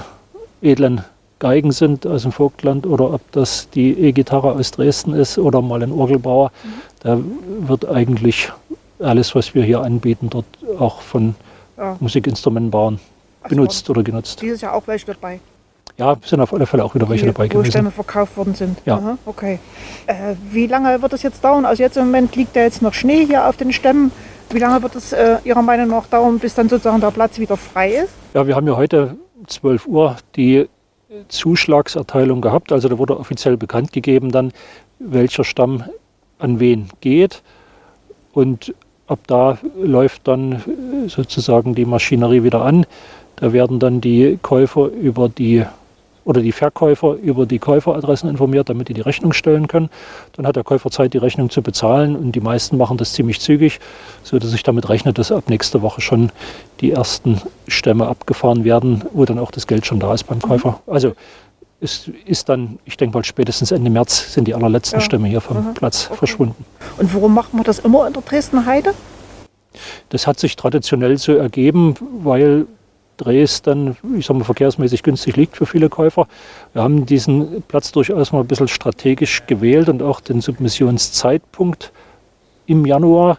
edlen 0.61 1.03
Geigen 1.39 1.71
sind 1.71 2.05
aus 2.05 2.21
dem 2.21 2.31
Vogtland 2.31 2.85
oder 2.85 3.11
ob 3.13 3.31
das 3.31 3.67
die 3.71 3.97
E-Gitarre 3.99 4.53
aus 4.53 4.71
Dresden 4.71 5.13
ist 5.13 5.39
oder 5.39 5.61
mal 5.61 5.81
ein 5.81 5.91
Orgelbauer. 5.91 6.51
Mhm. 6.63 6.69
Da 6.99 7.19
wird 7.67 7.89
eigentlich 7.89 8.51
alles, 8.99 9.33
was 9.33 9.55
wir 9.55 9.63
hier 9.63 9.81
anbieten, 9.81 10.29
dort 10.29 10.45
auch 10.77 11.01
von 11.01 11.35
ja. 11.77 11.97
Musikinstrumentenbauern 11.99 12.99
benutzt 13.49 13.89
oder 13.89 14.03
genutzt. 14.03 14.41
Dieses 14.41 14.61
Jahr 14.61 14.73
auch 14.73 14.85
welche 14.85 15.07
dabei? 15.07 15.39
Ja, 15.97 16.15
sind 16.23 16.39
auf 16.41 16.53
alle 16.53 16.65
Fälle 16.65 16.83
auch 16.83 16.95
wieder 16.95 17.09
welche 17.09 17.25
dabei 17.25 17.47
gewesen. 17.47 17.65
Wo 17.65 17.71
Stämme 17.71 17.91
verkauft 17.91 18.37
worden 18.37 18.55
sind. 18.55 18.77
Ja. 18.85 18.97
Aha, 18.97 19.17
okay. 19.25 19.59
Äh, 20.07 20.35
wie 20.51 20.67
lange 20.67 21.01
wird 21.01 21.13
das 21.13 21.23
jetzt 21.23 21.43
dauern? 21.43 21.65
Also 21.65 21.83
jetzt 21.83 21.97
im 21.97 22.05
Moment 22.05 22.35
liegt 22.35 22.55
da 22.55 22.61
jetzt 22.61 22.81
noch 22.81 22.93
Schnee 22.93 23.25
hier 23.25 23.47
auf 23.47 23.57
den 23.57 23.73
Stämmen. 23.73 24.11
Wie 24.53 24.59
lange 24.59 24.81
wird 24.83 24.95
es 24.95 25.13
äh, 25.13 25.37
Ihrer 25.43 25.61
Meinung 25.61 25.87
nach 25.87 26.07
dauern, 26.07 26.37
bis 26.37 26.55
dann 26.55 26.67
sozusagen 26.67 26.99
der 26.99 27.11
Platz 27.11 27.39
wieder 27.39 27.55
frei 27.55 27.91
ist? 27.91 28.13
Ja, 28.33 28.45
wir 28.45 28.55
haben 28.55 28.67
ja 28.67 28.75
heute 28.75 29.15
12 29.47 29.87
Uhr 29.87 30.17
die 30.35 30.67
Zuschlagserteilung 31.29 32.41
gehabt. 32.41 32.71
Also 32.71 32.89
da 32.89 32.97
wurde 32.97 33.17
offiziell 33.17 33.57
bekannt 33.57 33.93
gegeben 33.93 34.31
dann, 34.31 34.51
welcher 34.99 35.43
Stamm 35.43 35.83
an 36.39 36.59
wen 36.59 36.89
geht. 36.99 37.43
Und 38.33 38.73
ab 39.07 39.19
da 39.27 39.57
läuft 39.81 40.27
dann 40.27 40.61
sozusagen 41.07 41.75
die 41.75 41.85
Maschinerie 41.85 42.43
wieder 42.43 42.61
an. 42.61 42.85
Da 43.37 43.53
werden 43.53 43.79
dann 43.79 44.01
die 44.01 44.37
Käufer 44.41 44.87
über 44.87 45.29
die 45.29 45.65
oder 46.31 46.41
die 46.41 46.53
Verkäufer 46.53 47.15
über 47.15 47.45
die 47.45 47.59
Käuferadressen 47.59 48.29
informiert, 48.29 48.69
damit 48.69 48.87
die 48.87 48.93
die 48.93 49.01
Rechnung 49.01 49.33
stellen 49.33 49.67
können. 49.67 49.89
Dann 50.33 50.47
hat 50.47 50.55
der 50.55 50.63
Käufer 50.63 50.89
Zeit, 50.89 51.13
die 51.13 51.17
Rechnung 51.17 51.49
zu 51.49 51.61
bezahlen 51.61 52.15
und 52.15 52.31
die 52.31 52.39
meisten 52.39 52.77
machen 52.77 52.95
das 52.95 53.11
ziemlich 53.11 53.41
zügig, 53.41 53.79
sodass 54.23 54.53
ich 54.53 54.63
damit 54.63 54.87
rechne, 54.87 55.11
dass 55.11 55.31
ab 55.31 55.49
nächster 55.49 55.81
Woche 55.81 55.99
schon 55.99 56.31
die 56.79 56.91
ersten 56.91 57.41
Stämme 57.67 58.07
abgefahren 58.07 58.63
werden, 58.63 59.03
wo 59.11 59.25
dann 59.25 59.39
auch 59.39 59.51
das 59.51 59.67
Geld 59.67 59.85
schon 59.85 59.99
da 59.99 60.13
ist 60.13 60.23
beim 60.23 60.41
Käufer. 60.41 60.79
Mhm. 60.85 60.93
Also 60.93 61.13
es 61.81 62.09
ist 62.25 62.47
dann, 62.47 62.79
ich 62.85 62.95
denke 62.95 63.17
mal 63.17 63.25
spätestens 63.25 63.71
Ende 63.71 63.89
März 63.89 64.33
sind 64.33 64.47
die 64.47 64.55
allerletzten 64.55 64.99
ja. 64.99 65.05
Stämme 65.05 65.27
hier 65.27 65.41
vom 65.41 65.57
mhm. 65.57 65.73
Platz 65.73 66.07
okay. 66.07 66.17
verschwunden. 66.17 66.65
Und 66.97 67.13
warum 67.13 67.33
macht 67.33 67.53
man 67.53 67.65
das 67.65 67.79
immer 67.79 68.07
in 68.07 68.13
der 68.13 68.21
Dresdner 68.21 68.65
Heide? 68.65 68.93
Das 70.09 70.27
hat 70.27 70.39
sich 70.39 70.55
traditionell 70.55 71.17
so 71.17 71.33
ergeben, 71.33 71.95
weil 72.23 72.67
Dresden, 73.21 73.95
ich 74.17 74.25
sag 74.25 74.35
mal, 74.35 74.43
verkehrsmäßig 74.43 75.03
günstig 75.03 75.35
liegt 75.35 75.55
für 75.55 75.65
viele 75.65 75.89
Käufer. 75.89 76.27
Wir 76.73 76.81
haben 76.81 77.05
diesen 77.05 77.61
Platz 77.67 77.91
durchaus 77.91 78.31
mal 78.31 78.39
ein 78.39 78.47
bisschen 78.47 78.67
strategisch 78.67 79.43
gewählt 79.45 79.89
und 79.89 80.01
auch 80.01 80.21
den 80.21 80.41
Submissionszeitpunkt 80.41 81.91
im 82.65 82.85
Januar. 82.85 83.37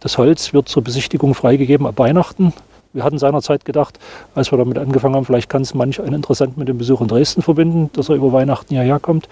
Das 0.00 0.18
Holz 0.18 0.52
wird 0.52 0.68
zur 0.68 0.82
Besichtigung 0.82 1.34
freigegeben 1.34 1.86
ab 1.86 1.98
Weihnachten. 1.98 2.52
Wir 2.92 3.04
hatten 3.04 3.18
seinerzeit 3.18 3.64
gedacht, 3.64 3.98
als 4.34 4.50
wir 4.50 4.58
damit 4.58 4.76
angefangen 4.76 5.14
haben, 5.14 5.24
vielleicht 5.24 5.48
kann 5.48 5.62
es 5.62 5.72
manch 5.72 6.00
ein 6.00 6.12
Interessent 6.12 6.58
mit 6.58 6.68
dem 6.68 6.78
Besuch 6.78 7.00
in 7.00 7.08
Dresden 7.08 7.42
verbinden, 7.42 7.90
dass 7.94 8.08
er 8.08 8.16
über 8.16 8.32
Weihnachten 8.32 8.74
hierher 8.74 8.98
kommt. 8.98 9.28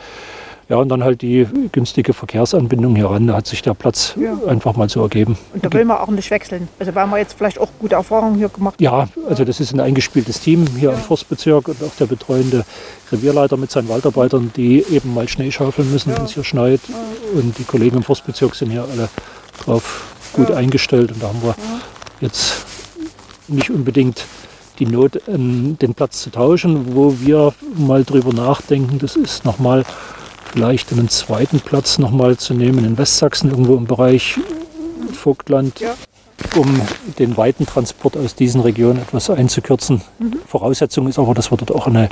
Ja, 0.71 0.77
und 0.77 0.89
dann 0.89 1.03
halt 1.03 1.21
die 1.21 1.49
günstige 1.73 2.13
Verkehrsanbindung 2.13 2.95
hier 2.95 3.11
ran. 3.11 3.27
Da 3.27 3.35
hat 3.35 3.49
sich 3.49 3.61
der 3.61 3.75
Platz 3.75 4.15
ja. 4.17 4.39
einfach 4.47 4.77
mal 4.77 4.89
so 4.89 5.03
ergeben. 5.03 5.37
Und 5.53 5.65
da 5.65 5.73
will 5.73 5.85
man 5.85 5.97
auch 5.97 6.07
nicht 6.11 6.31
wechseln. 6.31 6.69
Also 6.79 6.95
weil 6.95 7.09
wir 7.09 7.19
jetzt 7.19 7.37
vielleicht 7.37 7.59
auch 7.59 7.71
gute 7.81 7.97
Erfahrungen 7.97 8.37
hier 8.37 8.51
gemacht. 8.51 8.81
Ja, 8.81 9.09
also 9.29 9.45
das 9.45 9.59
ist 9.59 9.73
ein 9.73 9.81
eingespieltes 9.81 10.41
Team 10.41 10.65
hier 10.79 10.91
ja. 10.91 10.95
im 10.95 11.03
Forstbezirk 11.03 11.67
und 11.67 11.83
auch 11.83 11.97
der 11.99 12.07
betreuende 12.07 12.65
Revierleiter 13.11 13.57
mit 13.57 13.73
seinen 13.73 13.89
Waldarbeitern, 13.89 14.53
die 14.55 14.85
eben 14.89 15.13
mal 15.13 15.27
Schnee 15.27 15.51
schaufeln 15.51 15.91
müssen, 15.91 16.11
ja. 16.11 16.19
wenn 16.19 16.27
es 16.27 16.35
hier 16.35 16.45
schneit. 16.45 16.81
Und 17.35 17.59
die 17.59 17.65
Kollegen 17.65 17.97
im 17.97 18.03
Forstbezirk 18.05 18.55
sind 18.55 18.71
hier 18.71 18.85
alle 18.85 19.09
drauf 19.65 20.05
gut 20.33 20.53
eingestellt. 20.53 21.11
Und 21.11 21.21
da 21.21 21.27
haben 21.27 21.43
wir 21.43 21.57
jetzt 22.21 22.65
nicht 23.49 23.71
unbedingt 23.71 24.25
die 24.79 24.87
Not, 24.87 25.21
den 25.27 25.95
Platz 25.97 26.23
zu 26.23 26.31
tauschen, 26.31 26.95
wo 26.95 27.19
wir 27.19 27.55
mal 27.77 28.05
drüber 28.05 28.33
nachdenken. 28.33 29.01
Das 29.01 29.17
ist 29.17 29.45
nochmal 29.45 29.85
vielleicht 30.53 30.93
einen 30.93 31.09
zweiten 31.09 31.61
Platz 31.61 31.99
nochmal 31.99 32.37
zu 32.37 32.55
nehmen 32.55 32.85
in 32.85 32.99
Westsachsen, 32.99 33.51
irgendwo 33.51 33.77
im 33.77 33.87
Bereich 33.87 34.39
Vogtland, 35.13 35.81
ja. 35.81 35.95
um 36.57 36.81
den 37.19 37.37
weiten 37.37 37.67
Transport 37.67 38.17
aus 38.17 38.35
diesen 38.35 38.61
Regionen 38.61 38.99
etwas 39.01 39.31
einzukürzen. 39.31 40.03
Mhm. 40.19 40.37
Voraussetzung 40.47 41.09
ist 41.09 41.19
aber, 41.19 41.35
dass 41.35 41.51
wir 41.51 41.57
dort 41.57 41.73
auch 41.73 41.87
eine 41.87 42.09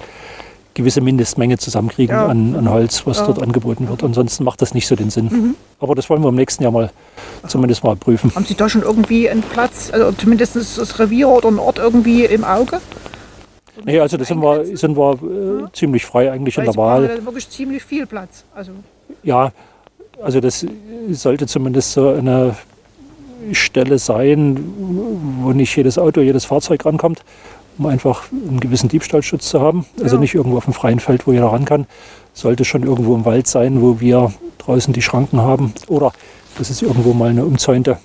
gewisse 0.74 1.01
Mindestmenge 1.01 1.59
zusammenkriegen 1.59 2.14
ja. 2.14 2.27
an, 2.27 2.55
an, 2.55 2.70
Holz, 2.70 3.05
was 3.05 3.18
ja. 3.18 3.27
dort 3.27 3.42
angeboten 3.42 3.88
wird. 3.88 4.05
Ansonsten 4.05 4.44
macht 4.44 4.62
das 4.62 4.74
nicht 4.74 4.87
so 4.87 4.94
den 4.94 5.11
Sinn. 5.11 5.24
Mhm. 5.27 5.55
Aber 5.81 5.96
das 5.96 6.09
wollen 6.09 6.22
wir 6.22 6.29
im 6.29 6.37
nächsten 6.37 6.62
Jahr 6.62 6.70
mal 6.70 6.90
zumindest 7.48 7.83
mal 7.83 7.96
prüfen. 7.96 8.33
Haben 8.35 8.44
Sie 8.44 8.55
da 8.55 8.68
schon 8.68 8.83
irgendwie 8.83 9.29
einen 9.29 9.42
Platz, 9.42 9.90
also 9.92 10.12
zumindest 10.12 10.55
das 10.55 10.98
Revier 11.01 11.29
oder 11.29 11.48
einen 11.48 11.59
Ort 11.59 11.79
irgendwie 11.79 12.24
im 12.24 12.44
Auge? 12.44 12.81
Nee, 13.84 14.00
also 14.00 14.16
da 14.16 14.24
sind 14.24 14.40
wir, 14.40 14.76
sind 14.76 14.96
wir 14.96 15.18
äh, 15.22 15.60
ja. 15.62 15.72
ziemlich 15.72 16.04
frei 16.04 16.30
eigentlich 16.32 16.56
Weil 16.56 16.66
in 16.66 16.72
der 16.72 16.80
Wahl. 16.80 17.08
Da 17.08 17.24
wirklich 17.24 17.48
ziemlich 17.48 17.82
viel 17.82 18.06
Platz. 18.06 18.44
Also. 18.54 18.72
Ja, 19.22 19.52
also 20.22 20.40
das 20.40 20.66
sollte 21.10 21.46
zumindest 21.46 21.92
so 21.92 22.08
eine 22.08 22.56
Stelle 23.52 23.98
sein, 23.98 24.58
wo 25.40 25.52
nicht 25.52 25.74
jedes 25.76 25.98
Auto, 25.98 26.20
jedes 26.20 26.44
Fahrzeug 26.44 26.84
rankommt, 26.84 27.24
um 27.78 27.86
einfach 27.86 28.24
einen 28.32 28.60
gewissen 28.60 28.88
Diebstahlschutz 28.88 29.48
zu 29.48 29.60
haben. 29.60 29.86
Also 30.02 30.16
ja. 30.16 30.20
nicht 30.20 30.34
irgendwo 30.34 30.56
auf 30.56 30.64
dem 30.64 30.74
freien 30.74 31.00
Feld, 31.00 31.26
wo 31.26 31.32
jeder 31.32 31.46
ran 31.46 31.64
kann. 31.64 31.86
Sollte 32.34 32.64
schon 32.64 32.82
irgendwo 32.82 33.14
im 33.14 33.24
Wald 33.24 33.46
sein, 33.46 33.80
wo 33.80 34.00
wir 34.00 34.32
draußen 34.58 34.92
die 34.92 35.02
Schranken 35.02 35.40
haben. 35.40 35.72
Oder 35.88 36.12
das 36.58 36.70
ist 36.70 36.82
irgendwo 36.82 37.12
mal 37.14 37.30
eine 37.30 37.44
umzäunte 37.44 37.98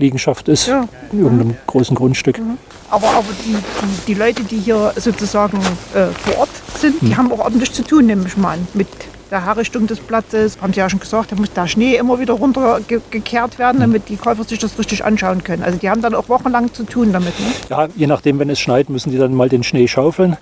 Liegenschaft 0.00 0.48
ist, 0.48 0.66
ja. 0.66 0.88
in 1.12 1.20
irgendeinem 1.20 1.48
mhm. 1.48 1.56
großen 1.66 1.94
Grundstück. 1.94 2.38
Mhm. 2.38 2.58
Aber, 2.90 3.08
aber 3.08 3.28
die, 3.44 3.54
die, 3.54 4.06
die, 4.08 4.14
Leute, 4.14 4.42
die 4.42 4.58
hier 4.58 4.92
sozusagen 4.96 5.58
äh, 5.94 6.06
vor 6.06 6.38
Ort 6.38 6.50
sind, 6.78 7.00
mhm. 7.02 7.06
die 7.06 7.16
haben 7.16 7.32
auch 7.32 7.38
ordentlich 7.38 7.72
zu 7.72 7.84
tun, 7.84 8.06
nehme 8.06 8.24
ich 8.26 8.36
mal 8.36 8.54
an, 8.54 8.66
mit 8.74 8.88
der 9.30 9.44
Herrichtung 9.44 9.86
des 9.86 10.00
Platzes. 10.00 10.58
Haben 10.60 10.72
Sie 10.72 10.80
ja 10.80 10.90
schon 10.90 11.00
gesagt, 11.00 11.32
da 11.32 11.36
muss 11.36 11.52
der 11.52 11.68
Schnee 11.68 11.96
immer 11.96 12.18
wieder 12.18 12.34
runtergekehrt 12.34 13.58
werden, 13.58 13.76
mhm. 13.76 13.82
damit 13.82 14.08
die 14.08 14.16
Käufer 14.16 14.44
sich 14.44 14.58
das 14.58 14.78
richtig 14.78 15.04
anschauen 15.04 15.44
können. 15.44 15.62
Also 15.62 15.78
die 15.78 15.88
haben 15.88 16.02
dann 16.02 16.14
auch 16.14 16.28
wochenlang 16.28 16.72
zu 16.72 16.84
tun 16.84 17.12
damit. 17.12 17.38
Ne? 17.38 17.46
Ja, 17.68 17.88
je 17.94 18.06
nachdem, 18.06 18.38
wenn 18.38 18.50
es 18.50 18.58
schneit, 18.58 18.90
müssen 18.90 19.10
die 19.12 19.18
dann 19.18 19.34
mal 19.34 19.48
den 19.48 19.62
Schnee 19.62 19.86
schaufeln. 19.86 20.36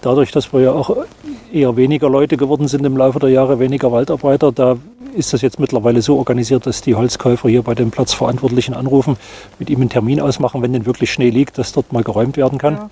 Dadurch, 0.00 0.30
dass 0.30 0.52
wir 0.52 0.60
ja 0.60 0.72
auch 0.72 0.96
eher 1.52 1.76
weniger 1.76 2.08
Leute 2.08 2.36
geworden 2.36 2.68
sind 2.68 2.84
im 2.84 2.96
Laufe 2.96 3.18
der 3.18 3.30
Jahre, 3.30 3.58
weniger 3.58 3.90
Waldarbeiter, 3.90 4.52
da 4.52 4.76
ist 5.14 5.32
das 5.32 5.42
jetzt 5.42 5.58
mittlerweile 5.58 6.02
so 6.02 6.16
organisiert, 6.16 6.66
dass 6.66 6.80
die 6.80 6.94
Holzkäufer 6.94 7.48
hier 7.48 7.62
bei 7.62 7.74
dem 7.74 7.90
Platzverantwortlichen 7.90 8.74
anrufen, 8.74 9.16
mit 9.58 9.70
ihm 9.70 9.80
einen 9.80 9.90
Termin 9.90 10.20
ausmachen, 10.20 10.62
wenn 10.62 10.72
denn 10.72 10.86
wirklich 10.86 11.12
Schnee 11.12 11.30
liegt, 11.30 11.58
dass 11.58 11.72
dort 11.72 11.92
mal 11.92 12.02
geräumt 12.02 12.36
werden 12.36 12.58
kann. 12.58 12.74
Ja. 12.74 12.90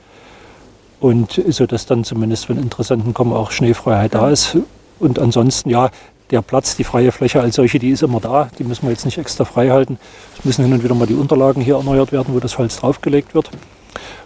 Und 1.01 1.41
so 1.49 1.67
dass 1.67 1.87
dann 1.87 2.05
zumindest, 2.05 2.49
wenn 2.49 2.59
Interessenten 2.59 3.15
kommen, 3.15 3.33
auch 3.33 3.51
Schneefreiheit 3.51 4.15
ja. 4.15 4.21
da 4.21 4.31
ist. 4.31 4.57
Und 4.99 5.19
ansonsten, 5.19 5.71
ja, 5.71 5.91
der 6.31 6.43
Platz, 6.43 6.77
die 6.77 6.85
freie 6.85 7.13
Fläche 7.13 7.41
als 7.41 7.57
solche, 7.57 7.79
die 7.79 7.91
ist 7.91 8.03
immer 8.03 8.21
da. 8.21 8.51
Die 8.59 8.65
müssen 8.65 8.83
wir 8.83 8.91
jetzt 8.91 9.05
nicht 9.05 9.19
extra 9.19 9.45
frei 9.45 9.71
halten. 9.71 9.99
Es 10.39 10.45
müssen 10.45 10.65
hin 10.65 10.75
und 10.75 10.83
wieder 10.83 10.95
mal 10.95 11.07
die 11.07 11.15
Unterlagen 11.15 11.63
hier 11.63 11.77
erneuert 11.77 12.13
werden, 12.13 12.35
wo 12.35 12.41
das 12.41 12.59
Holz 12.59 12.77
draufgelegt 12.77 13.35
wird. 13.35 13.51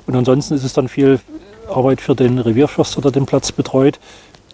Und 0.07 0.17
ansonsten 0.17 0.55
ist 0.55 0.65
es 0.65 0.73
dann 0.73 0.89
viel 0.89 1.21
Arbeit 1.69 2.01
für 2.01 2.15
den 2.15 2.39
Revierförster, 2.39 3.01
der 3.01 3.13
den 3.13 3.27
Platz 3.27 3.53
betreut, 3.53 4.01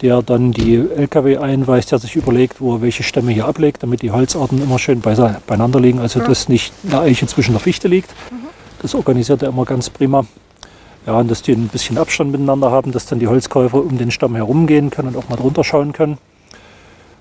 der 0.01 0.23
dann 0.23 0.53
die 0.53 0.77
Lkw 0.77 1.39
einweist, 1.39 1.93
der 1.93 1.99
sich 1.99 2.17
überlegt, 2.17 2.61
wo 2.61 2.77
er 2.77 2.83
welche 2.83 3.03
Stämme 3.03 3.33
hier 3.33 3.47
ablegt, 3.47 3.83
damit 3.83 4.03
die 4.03 4.11
Holzarten 4.11 4.63
immer 4.63 4.79
schön 4.79 5.01
beieinander 5.01 5.81
liegen, 5.81 5.99
also 5.99 6.21
dass 6.21 6.49
nicht 6.49 6.73
eine 6.87 7.01
Eiche 7.01 7.27
zwischen 7.27 7.53
der 7.53 7.61
Fichte 7.61 7.89
liegt. 7.89 8.11
Mhm. 8.31 8.47
Das 8.81 8.95
organisiert 8.95 9.43
er 9.43 9.49
immer 9.49 9.65
ganz 9.65 9.91
prima. 9.91 10.25
Ja, 11.07 11.19
und 11.19 11.31
dass 11.31 11.43
die 11.43 11.53
ein 11.53 11.69
bisschen 11.69 11.97
Abstand 11.99 12.33
miteinander 12.33 12.71
haben, 12.71 12.93
dass 12.93 13.07
dann 13.07 13.19
die 13.19 13.29
Holzkäufer 13.29 13.83
um 13.83 13.97
den 13.97 14.11
Stamm 14.11 14.35
herumgehen 14.35 14.91
können 14.91 15.09
und 15.09 15.17
auch 15.17 15.29
mal 15.29 15.37
drunter 15.37 15.65
schauen 15.65 15.93
können. 15.93 16.19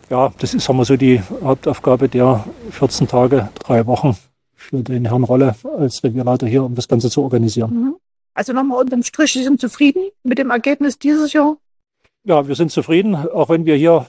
Ja, 0.10 0.32
das 0.40 0.54
ist 0.54 0.66
sagen 0.66 0.78
wir 0.80 0.86
so 0.86 0.98
die 0.98 1.22
Hauptaufgabe 1.44 2.10
der 2.10 2.46
14 2.72 3.08
Tage, 3.08 3.50
drei 3.60 3.86
Wochen 3.88 4.16
für 4.56 4.84
den 4.84 5.06
Herrn 5.06 5.24
Rolle 5.24 5.56
als 5.78 6.04
Revierleiter 6.04 6.48
hier, 6.48 6.63
um 6.63 6.76
das 6.76 6.88
Ganze 6.88 7.10
zu 7.10 7.24
organisieren. 7.24 7.74
Mhm. 7.74 7.96
Also 8.34 8.54
nochmal 8.54 8.82
unterm 8.82 9.04
Strich, 9.04 9.34
Sie 9.34 9.44
sind 9.44 9.60
zufrieden 9.60 10.10
mit 10.24 10.38
dem 10.38 10.52
Ergebnis 10.52 11.00
dieses 11.00 11.34
Jahr? 11.34 11.58
Ja, 12.28 12.46
wir 12.46 12.56
sind 12.56 12.74
zufrieden, 12.74 13.16
auch 13.16 13.48
wenn 13.48 13.66
wir 13.66 13.78
hier 13.78 14.06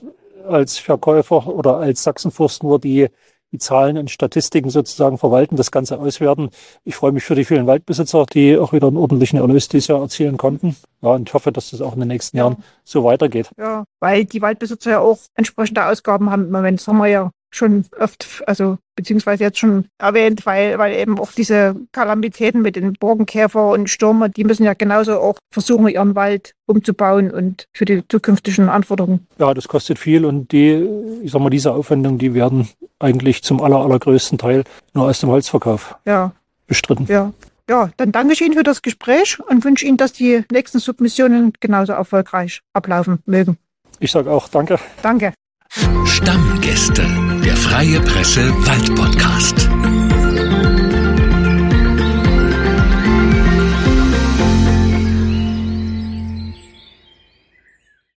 als 0.48 0.76
Verkäufer 0.76 1.46
oder 1.46 1.76
als 1.76 2.02
Sachsenforst 2.02 2.64
nur 2.64 2.80
die, 2.80 3.10
die 3.52 3.58
Zahlen 3.58 3.96
und 3.96 4.10
Statistiken 4.10 4.70
sozusagen 4.70 5.18
verwalten, 5.18 5.54
das 5.54 5.70
Ganze 5.70 6.00
auswerten. 6.00 6.50
Ich 6.82 6.96
freue 6.96 7.12
mich 7.12 7.22
für 7.22 7.36
die 7.36 7.44
vielen 7.44 7.68
Waldbesitzer, 7.68 8.26
die 8.26 8.58
auch 8.58 8.72
wieder 8.72 8.88
einen 8.88 8.96
ordentlichen 8.96 9.38
Erlös 9.38 9.68
dieses 9.68 9.86
Jahr 9.86 10.00
erzielen 10.00 10.36
konnten. 10.36 10.74
Ja, 11.00 11.10
und 11.10 11.32
hoffe, 11.32 11.52
dass 11.52 11.70
das 11.70 11.80
auch 11.80 11.92
in 11.92 12.00
den 12.00 12.08
nächsten 12.08 12.36
Jahren 12.38 12.56
so 12.82 13.04
weitergeht. 13.04 13.50
Ja, 13.56 13.84
weil 14.00 14.24
die 14.24 14.42
Waldbesitzer 14.42 14.90
ja 14.90 14.98
auch 14.98 15.20
entsprechende 15.36 15.86
Ausgaben 15.86 16.28
haben 16.28 16.46
im 16.46 16.50
Moment. 16.50 16.84
Haben 16.88 16.98
wir 16.98 17.06
ja 17.06 17.30
schon 17.50 17.84
oft, 17.98 18.42
also 18.46 18.78
beziehungsweise 18.94 19.44
jetzt 19.44 19.58
schon 19.58 19.86
erwähnt, 19.98 20.44
weil, 20.44 20.78
weil 20.78 20.94
eben 20.94 21.18
auch 21.18 21.32
diese 21.32 21.76
Kalamitäten 21.92 22.62
mit 22.62 22.76
den 22.76 22.94
Borkenkäfer 22.94 23.70
und 23.70 23.88
Stürme, 23.88 24.28
die 24.28 24.44
müssen 24.44 24.64
ja 24.64 24.74
genauso 24.74 25.18
auch 25.18 25.38
versuchen, 25.50 25.88
ihren 25.88 26.14
Wald 26.14 26.54
umzubauen 26.66 27.30
und 27.30 27.66
für 27.72 27.84
die 27.84 28.06
zukünftigen 28.08 28.68
Anforderungen. 28.68 29.26
Ja, 29.38 29.54
das 29.54 29.68
kostet 29.68 29.98
viel 29.98 30.24
und 30.24 30.52
die, 30.52 30.86
ich 31.22 31.30
sag 31.30 31.40
mal, 31.40 31.50
diese 31.50 31.72
Aufwendungen, 31.72 32.18
die 32.18 32.34
werden 32.34 32.68
eigentlich 32.98 33.42
zum 33.42 33.62
aller, 33.62 33.78
allergrößten 33.78 34.38
Teil 34.38 34.64
nur 34.94 35.06
aus 35.06 35.20
dem 35.20 35.30
Holzverkauf 35.30 35.96
ja. 36.04 36.32
bestritten. 36.66 37.06
Ja. 37.08 37.32
Ja, 37.70 37.90
dann 37.98 38.12
danke 38.12 38.32
ich 38.32 38.40
Ihnen 38.40 38.54
für 38.54 38.62
das 38.62 38.80
Gespräch 38.80 39.38
und 39.46 39.62
wünsche 39.62 39.84
Ihnen, 39.84 39.98
dass 39.98 40.14
die 40.14 40.42
nächsten 40.50 40.78
Submissionen 40.78 41.52
genauso 41.60 41.92
erfolgreich 41.92 42.62
ablaufen 42.72 43.18
mögen. 43.26 43.58
Ich 44.00 44.10
sage 44.10 44.30
auch 44.30 44.48
danke. 44.48 44.78
Danke. 45.02 45.34
Stammgäste, 46.04 47.04
Freie 47.62 48.00
Presse 48.00 48.40
Wald 48.66 48.94
Podcast. 48.94 49.68